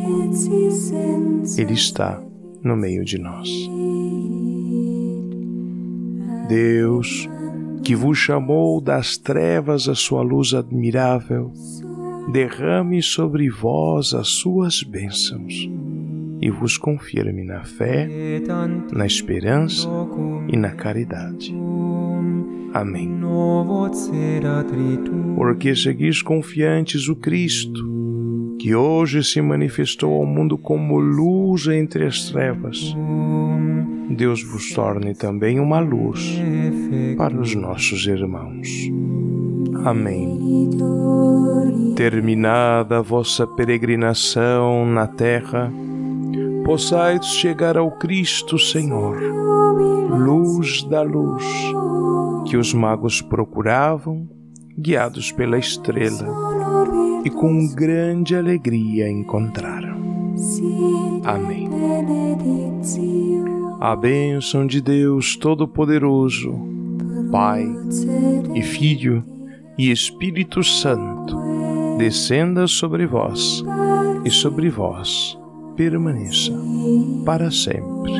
[1.56, 2.20] Ele está
[2.64, 3.48] no meio de nós.
[6.48, 7.28] Deus,
[7.84, 11.52] que vos chamou das trevas a sua luz admirável,
[12.32, 15.68] derrame sobre vós as suas bênçãos
[16.40, 18.08] e vos confirme na fé,
[18.92, 19.88] na esperança
[20.48, 21.54] e na caridade.
[22.72, 23.18] Amém.
[25.36, 27.88] Porque seguis confiantes o Cristo,
[28.58, 32.94] que hoje se manifestou ao mundo como luz entre as trevas.
[34.10, 36.38] Deus vos torne também uma luz
[37.16, 38.68] para os nossos irmãos.
[39.84, 40.70] Amém.
[41.94, 45.72] Terminada a vossa peregrinação na terra,
[46.64, 49.16] possais chegar ao Cristo Senhor,
[50.10, 51.44] luz da luz,
[52.46, 54.28] que os magos procuravam,
[54.78, 56.28] guiados pela estrela,
[57.24, 59.98] e com grande alegria encontraram.
[61.24, 61.68] Amém.
[63.80, 66.52] A bênção de Deus Todo-Poderoso,
[67.30, 67.66] Pai
[68.54, 69.24] e Filho
[69.78, 71.36] e Espírito Santo,
[71.96, 73.64] descenda sobre vós
[74.24, 75.38] e sobre vós
[75.76, 76.52] permaneça
[77.24, 78.12] para sempre.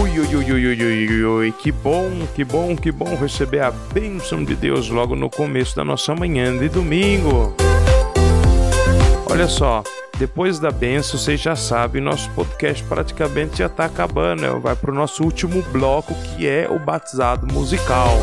[0.00, 3.72] Ui, ui, ui, ui, ui, ui, ui, que bom, que bom, que bom receber a
[3.72, 7.52] bênção de Deus logo no começo da nossa manhã de domingo.
[9.28, 9.82] Olha só,
[10.18, 14.42] depois da benção, vocês já sabem, nosso podcast praticamente já está acabando.
[14.42, 14.48] né?
[14.60, 18.18] Vai para o nosso último bloco, que é o batizado musical.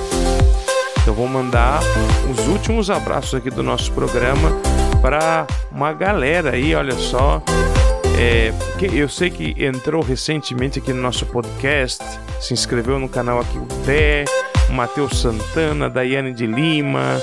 [1.01, 1.81] Então vou mandar
[2.31, 4.51] os últimos abraços aqui do nosso programa
[5.01, 7.41] para uma galera aí, olha só.
[8.17, 12.03] É, que eu sei que entrou recentemente aqui no nosso podcast,
[12.39, 14.23] se inscreveu no canal aqui o Té,
[14.69, 17.19] o Matheus Santana, Daiane de Lima,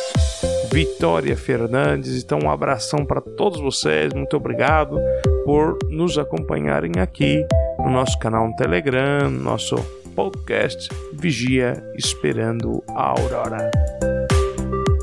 [0.72, 2.22] Vitória Fernandes.
[2.22, 4.12] Então, um abração para todos vocês.
[4.12, 4.98] Muito obrigado
[5.44, 7.44] por nos acompanharem aqui
[7.78, 9.76] no nosso canal no Telegram, no nosso
[10.14, 13.70] podcast Vigia Esperando a Aurora.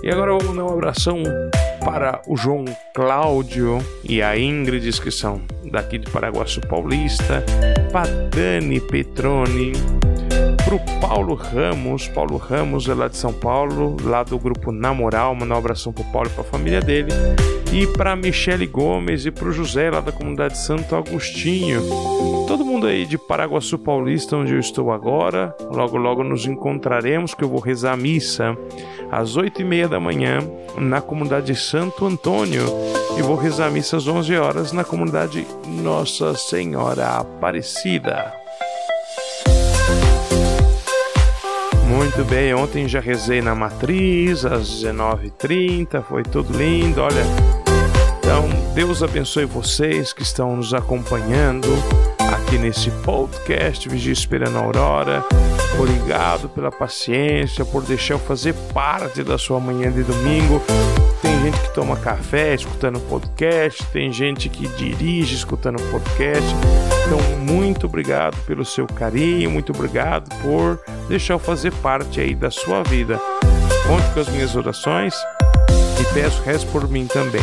[0.04, 1.24] E agora vou mandar um abração
[1.84, 5.42] para o João Cláudio e a Ingrid, que são
[5.72, 7.44] daqui de Paraguaçu Paulista,
[7.92, 9.74] para Dani Petroni,
[10.68, 15.34] para o Paulo Ramos, Paulo Ramos é lá de São Paulo, lá do grupo Namoral,
[15.34, 17.10] mandar um abração para o Paulo e para a família dele,
[17.72, 21.82] e para Michele Gomes e para o José lá da comunidade Santo Agostinho.
[22.50, 27.46] Todo mundo aí de Paraguaçu Paulista, onde eu estou agora, logo logo nos encontraremos, que
[27.46, 28.58] eu vou rezar a missa
[29.10, 30.40] às oito e meia da manhã
[30.78, 32.66] na comunidade Santo Antônio.
[33.18, 38.47] E vou rezar a missa às 11 horas na comunidade Nossa Senhora Aparecida.
[41.88, 47.24] Muito bem, ontem já rezei na matriz às 19h30, foi tudo lindo, olha.
[48.20, 51.68] Então, Deus abençoe vocês que estão nos acompanhando
[52.34, 55.24] aqui nesse podcast Vigia Esperando a Aurora.
[55.80, 60.62] Obrigado pela paciência, por deixar eu fazer parte da sua manhã de domingo.
[61.22, 66.54] Tem gente que toma café escutando podcast, tem gente que dirige escutando podcast.
[67.08, 70.78] Então, muito obrigado pelo seu carinho, muito obrigado por
[71.08, 73.18] deixar eu fazer parte aí da sua vida.
[73.88, 75.16] Conte com as minhas orações
[76.02, 77.42] e peço resto por mim também.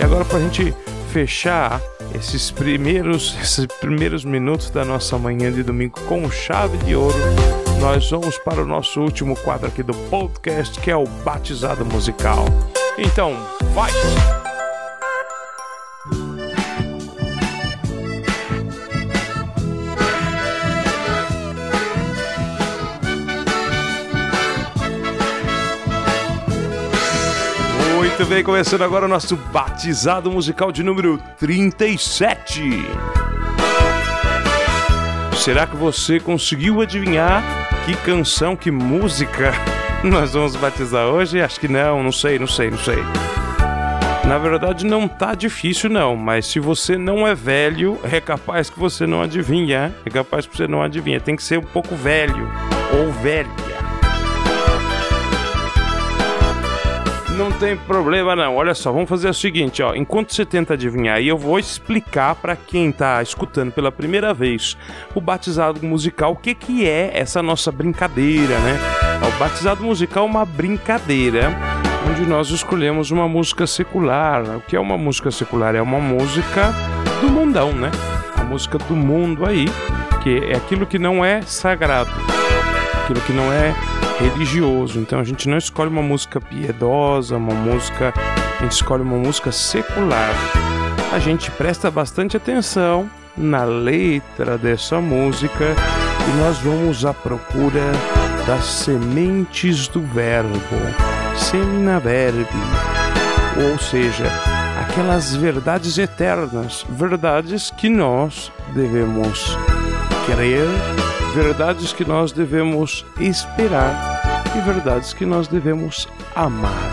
[0.00, 0.74] E agora, para a gente
[1.12, 1.80] fechar
[2.12, 7.16] esses primeiros, esses primeiros minutos da nossa manhã de domingo com chave de ouro,
[7.80, 12.46] nós vamos para o nosso último quadro aqui do podcast, que é o Batizado Musical.
[12.98, 13.36] Então,
[13.72, 14.43] vai!
[28.16, 32.60] Muito bem, começando agora o nosso batizado musical de número 37.
[35.36, 37.42] Será que você conseguiu adivinhar
[37.84, 39.52] que canção, que música
[40.04, 41.42] nós vamos batizar hoje?
[41.42, 42.98] Acho que não, não sei, não sei, não sei.
[44.28, 46.14] Na verdade, não tá difícil, não.
[46.14, 49.92] Mas se você não é velho, é capaz que você não adivinha.
[50.06, 51.18] É capaz que você não adivinha.
[51.20, 52.48] Tem que ser um pouco velho
[52.96, 53.73] ou velha.
[57.36, 58.56] Não tem problema não.
[58.56, 59.94] Olha só, vamos fazer o seguinte, ó.
[59.94, 64.76] Enquanto você tenta adivinhar eu vou explicar para quem tá escutando pela primeira vez
[65.14, 68.78] o batizado musical, o que que é essa nossa brincadeira, né?
[69.26, 71.50] O batizado musical é uma brincadeira
[72.08, 74.42] onde nós escolhemos uma música secular.
[74.56, 75.74] O que é uma música secular?
[75.74, 76.72] É uma música
[77.20, 77.90] do mundão, né?
[78.36, 79.66] A música do mundo aí,
[80.22, 82.10] que é aquilo que não é sagrado,
[83.02, 83.74] aquilo que não é
[84.18, 84.98] religioso.
[84.98, 88.12] Então a gente não escolhe uma música piedosa, uma música.
[88.58, 90.34] A gente escolhe uma música secular.
[91.12, 95.74] A gente presta bastante atenção na letra dessa música
[96.28, 97.92] e nós vamos à procura
[98.46, 100.58] das sementes do verbo,
[101.36, 102.46] semina verbi,
[103.70, 104.24] ou seja,
[104.82, 109.56] aquelas verdades eternas, verdades que nós devemos
[110.26, 110.68] crer
[111.34, 114.22] verdades que nós devemos esperar
[114.56, 116.92] e verdades que nós devemos amar.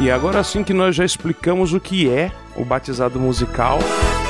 [0.00, 3.78] E agora sim que nós já explicamos o que é o batizado musical,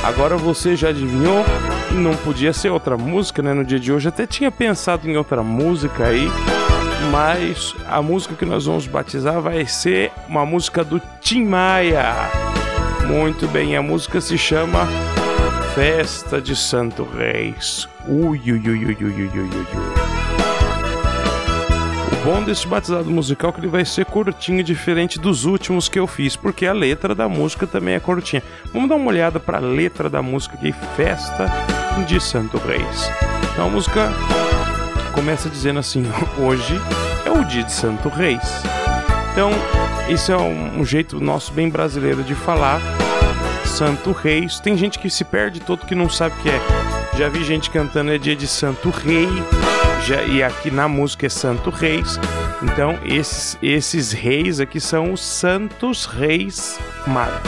[0.03, 1.45] agora você já adivinhou?
[1.93, 3.53] Não podia ser outra música, né?
[3.53, 6.29] No dia de hoje até tinha pensado em outra música aí,
[7.09, 12.13] mas a música que nós vamos batizar vai ser uma música do Tim Maia.
[13.07, 14.85] Muito bem, a música se chama
[15.75, 17.89] Festa de Santo Reis.
[18.07, 19.67] Ui, ui, ui, ui, ui, ui, ui, ui.
[22.11, 25.97] O bom desse batizado musical é que ele vai ser curtinho, diferente dos últimos que
[25.97, 28.43] eu fiz, porque a letra da música também é curtinha.
[28.71, 31.51] Vamos dar uma olhada para a letra da música aqui, Festa
[32.07, 33.09] de Santo Reis.
[33.51, 34.11] Então a música
[35.11, 36.05] começa dizendo assim:
[36.37, 36.79] Hoje
[37.25, 38.61] é o dia de Santo Reis.
[39.31, 39.49] Então,
[40.07, 42.79] isso é um, um jeito nosso bem brasileiro de falar
[43.73, 44.59] Santo Reis.
[44.59, 46.59] Tem gente que se perde todo que não sabe o que é.
[47.17, 49.27] Já vi gente cantando é dia de Santo Rei,
[50.05, 52.19] já, e aqui na música é Santo Reis.
[52.61, 57.41] Então, esses, esses reis aqui são os Santos Reis Magos.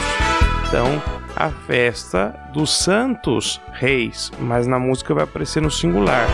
[0.66, 1.00] Então,
[1.36, 6.26] a festa dos Santos Reis, mas na música vai aparecer no singular.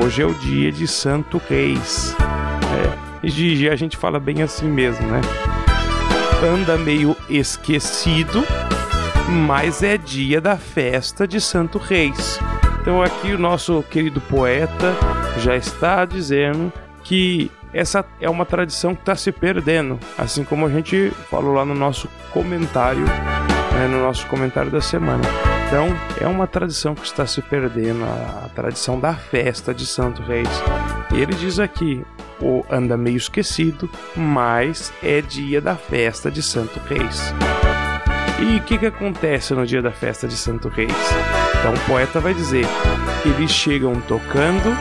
[0.00, 2.14] Hoje é o dia de Santo Reis.
[3.22, 5.20] É, e a gente fala bem assim mesmo, né?
[6.42, 8.44] Anda meio esquecido,
[9.28, 12.38] mas é dia da festa de Santo Reis.
[12.80, 14.94] Então aqui o nosso querido poeta
[15.38, 16.72] já está dizendo
[17.02, 21.64] que essa é uma tradição que está se perdendo, assim como a gente falou lá
[21.64, 25.24] no nosso comentário, né, no nosso comentário da semana.
[25.66, 25.88] Então
[26.20, 30.48] é uma tradição que está se perdendo, a, tradição da festa de Santo Reis.
[31.12, 32.04] E ele diz aqui,
[32.40, 37.34] o anda meio esquecido, mas é dia da festa de Santo Reis.
[38.40, 40.92] E o que, que acontece no dia da festa de Santo Reis?
[41.58, 42.66] Então o poeta vai dizer:
[43.24, 44.76] eles chegam tocando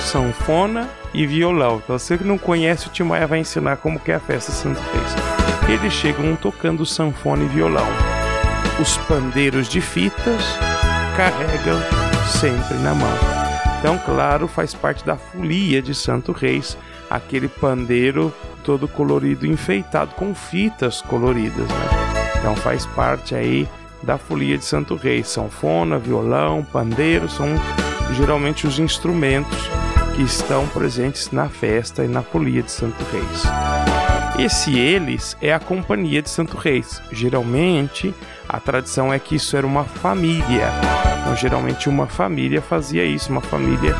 [0.00, 1.80] sanfona e violão.
[1.82, 4.58] Então você que não conhece, o Timaya vai ensinar como que é a festa de
[4.58, 5.80] Santo Reis.
[5.80, 7.86] Eles chegam tocando sanfona e violão.
[8.80, 10.42] Os pandeiros de fitas
[11.16, 11.80] carregam
[12.26, 13.36] sempre na mão.
[13.78, 16.76] Então, claro, faz parte da folia de Santo Reis,
[17.08, 18.32] aquele pandeiro
[18.62, 22.15] todo colorido, enfeitado com fitas coloridas, né?
[22.46, 23.68] Então faz parte aí
[24.04, 25.26] da folia de Santo Reis.
[25.26, 27.48] Sanfona, violão, pandeiro são
[28.12, 29.68] geralmente os instrumentos
[30.14, 33.42] que estão presentes na festa e na folia de Santo Reis.
[34.38, 37.02] Esse eles é a companhia de Santo Reis.
[37.10, 38.14] Geralmente
[38.48, 40.70] a tradição é que isso era uma família.
[41.22, 43.92] Então, geralmente uma família fazia isso, uma família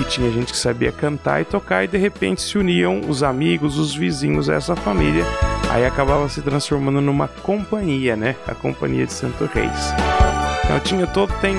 [0.00, 3.78] que tinha gente que sabia cantar e tocar e de repente se uniam os amigos,
[3.78, 5.24] os vizinhos essa família.
[5.68, 8.34] Aí acabava se transformando numa companhia, né?
[8.48, 9.94] A companhia de Santo Reis.
[10.64, 11.56] Então tinha todo tem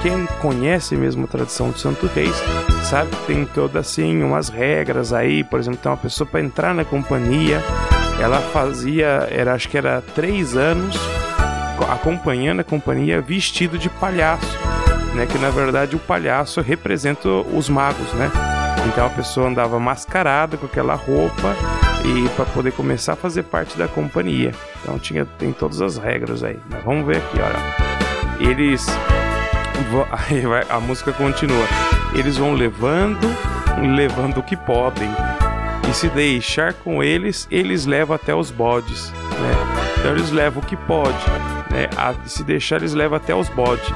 [0.00, 2.34] quem conhece mesmo a tradição de Santo Reis
[2.82, 6.74] sabe que tem toda assim umas regras aí, por exemplo, tem uma pessoa para entrar
[6.74, 7.62] na companhia,
[8.20, 10.96] ela fazia, era acho que era três anos
[11.90, 14.58] acompanhando a companhia vestido de palhaço
[15.14, 15.26] né?
[15.26, 18.30] Que na verdade o palhaço representa os magos, né?
[18.86, 21.54] Então a pessoa andava mascarada com aquela roupa
[22.04, 24.52] e para poder começar a fazer parte da companhia.
[24.80, 26.58] Então tinha tem todas as regras aí.
[26.68, 28.50] Mas vamos ver aqui, olha.
[28.50, 28.86] Eles
[30.68, 31.66] a música continua.
[32.14, 33.26] Eles vão levando,
[33.94, 35.08] levando o que podem.
[35.88, 39.92] E se deixar com eles, eles levam até os bodes, né?
[39.98, 41.30] Então eles levam o que pode,
[41.70, 41.88] né?
[42.26, 43.92] Se deixar, eles levam até os bodes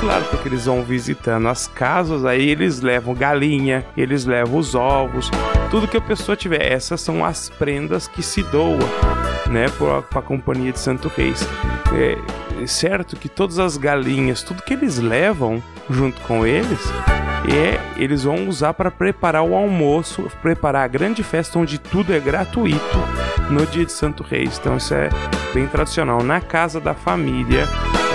[0.00, 5.30] claro, porque eles vão visitando as casas, aí eles levam galinha, eles levam os ovos.
[5.70, 6.72] tudo que a pessoa tiver.
[6.72, 8.78] Essas são as prendas que se doa,
[9.48, 11.46] né, para a companhia de Santo Reis.
[11.92, 12.18] É,
[12.62, 16.80] é certo que todas as galinhas, tudo que eles levam junto com eles,
[17.48, 22.18] é eles vão usar para preparar o almoço, preparar a grande festa onde tudo é
[22.18, 22.98] gratuito
[23.50, 24.58] no dia de Santo Reis.
[24.58, 25.08] Então isso é
[25.52, 26.22] bem tradicional.
[26.22, 27.66] Na casa da família,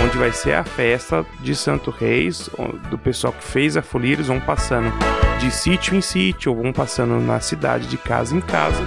[0.03, 2.49] onde vai ser a festa de Santo Reis,
[2.89, 4.91] do pessoal que fez a folia, eles vão passando
[5.39, 8.81] de sítio em sítio, vão passando na cidade de casa em casa,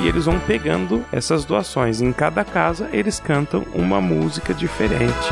[0.00, 2.00] e eles vão pegando essas doações.
[2.00, 5.28] Em cada casa eles cantam uma música diferente.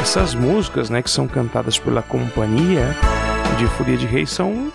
[0.00, 2.94] Essas músicas, né, que são cantadas pela companhia
[3.56, 4.72] de Folia de Reis são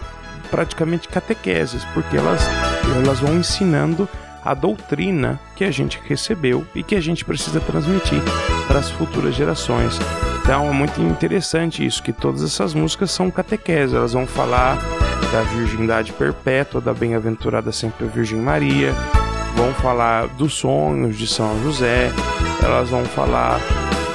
[0.51, 2.41] praticamente catequeses, porque elas,
[3.03, 4.07] elas vão ensinando
[4.43, 8.21] a doutrina que a gente recebeu e que a gente precisa transmitir
[8.67, 9.97] para as futuras gerações.
[10.41, 14.77] Então é muito interessante isso, que todas essas músicas são catequeses, elas vão falar
[15.31, 18.93] da virgindade perpétua, da bem-aventurada sempre Virgem Maria,
[19.55, 22.11] vão falar dos sonhos de São José,
[22.61, 23.59] elas vão falar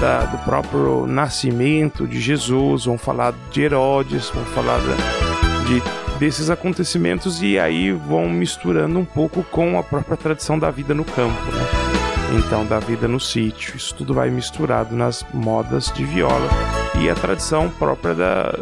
[0.00, 6.50] da, do próprio nascimento de Jesus, vão falar de Herodes, vão falar da, de desses
[6.50, 11.52] acontecimentos e aí vão misturando um pouco com a própria tradição da vida no campo,
[11.52, 11.66] né?
[12.36, 13.76] Então, da vida no sítio.
[13.76, 16.48] Isso tudo vai misturado nas modas de viola
[17.00, 18.58] e a tradição própria da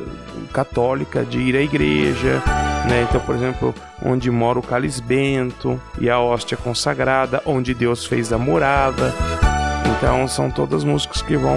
[0.53, 2.43] católica de ir à igreja,
[2.89, 3.07] né?
[3.09, 3.75] Então, por exemplo,
[4.05, 9.13] onde mora o cálice bento e a hóstia consagrada, onde Deus fez a morada.
[9.97, 11.57] Então, são todas músicas que vão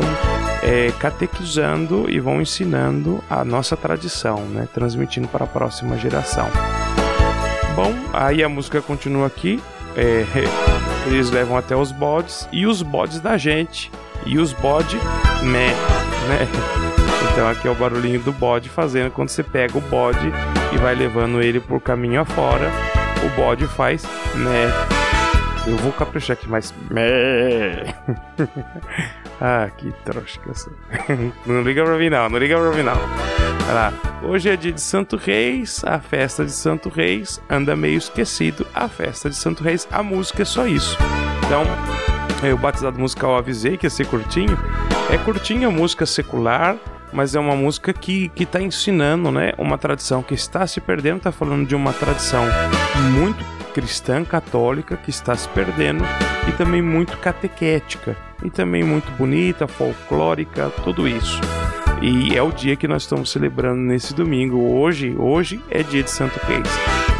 [0.61, 4.67] é, catequizando e vão ensinando a nossa tradição, né?
[4.73, 6.49] transmitindo para a próxima geração.
[7.75, 9.61] Bom, aí a música continua aqui.
[9.95, 10.25] É,
[11.07, 13.91] eles levam até os bodes e os bodes da gente.
[14.25, 14.97] E os bode,
[15.43, 15.73] né?
[16.27, 16.47] né?
[17.31, 20.31] Então aqui é o barulhinho do bode fazendo quando você pega o bode
[20.73, 22.69] e vai levando ele por caminho afora.
[23.23, 24.03] O bode faz
[24.35, 24.98] né.
[25.69, 26.73] Eu vou caprichar aqui, mas.
[29.39, 30.73] ah, que trouxa que eu sou.
[31.45, 32.95] não liga pra mim, não, não liga pra mim, não.
[33.71, 33.93] Lá.
[34.23, 38.65] Hoje é dia de Santo Reis, a festa de Santo Reis anda meio esquecido.
[38.73, 40.97] A festa de Santo Reis, a música é só isso.
[41.45, 41.61] Então,
[42.41, 44.57] eu, batizado musical, avisei que ia ser curtinho.
[45.11, 46.77] É curtinha, música secular,
[47.13, 51.17] mas é uma música que que está ensinando, né, uma tradição que está se perdendo,
[51.17, 52.43] está falando de uma tradição
[53.11, 56.03] muito cristã católica que está se perdendo
[56.47, 61.39] e também muito catequética e também muito bonita, folclórica, tudo isso.
[62.01, 64.57] E é o dia que nós estamos celebrando nesse domingo.
[64.57, 66.69] Hoje, hoje é dia de Santo Reis.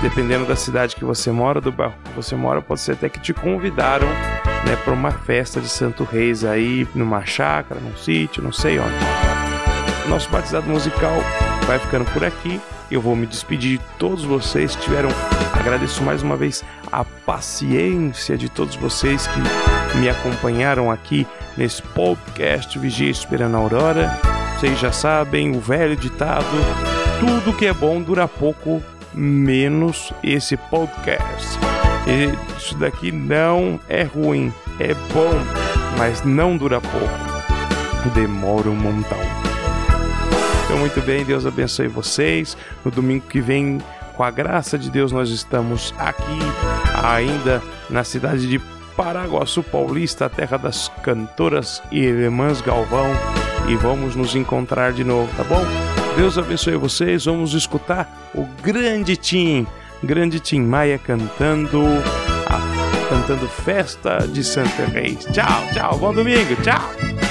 [0.02, 3.20] Dependendo da cidade que você mora, do bairro que você mora, pode ser até que
[3.20, 8.54] te convidaram, né, para uma festa de Santo Reis aí, numa chácara, num sítio, não
[8.54, 8.96] sei onde.
[10.08, 11.18] Nosso batizado musical
[11.68, 12.62] vai ficando por aqui.
[12.92, 15.10] Eu vou me despedir de todos vocês que tiveram.
[15.54, 22.78] Agradeço mais uma vez a paciência de todos vocês que me acompanharam aqui nesse podcast
[22.80, 24.20] Vigia Esperando a Aurora.
[24.58, 26.46] Vocês já sabem, o velho ditado:
[27.20, 28.82] tudo que é bom dura pouco,
[29.14, 31.60] menos esse podcast.
[32.58, 35.34] Isso daqui não é ruim, é bom,
[35.98, 38.10] mas não dura pouco.
[38.16, 39.39] Demora um montão.
[40.70, 42.56] Então, muito bem, Deus abençoe vocês.
[42.86, 43.82] No domingo que vem,
[44.16, 46.38] com a graça de Deus, nós estamos aqui
[47.04, 47.60] ainda
[47.90, 48.60] na cidade de
[48.96, 53.08] Paraguaçu Paulista, a terra das cantoras e irmãs Galvão,
[53.68, 55.66] e vamos nos encontrar de novo, tá bom?
[56.16, 57.26] Deus abençoe vocês.
[57.26, 59.66] Vamos escutar o grande Tim,
[60.04, 61.82] grande Tim Maia cantando
[63.10, 65.26] cantando Festa de Santa Reis.
[65.34, 67.29] Tchau, tchau, bom domingo, tchau.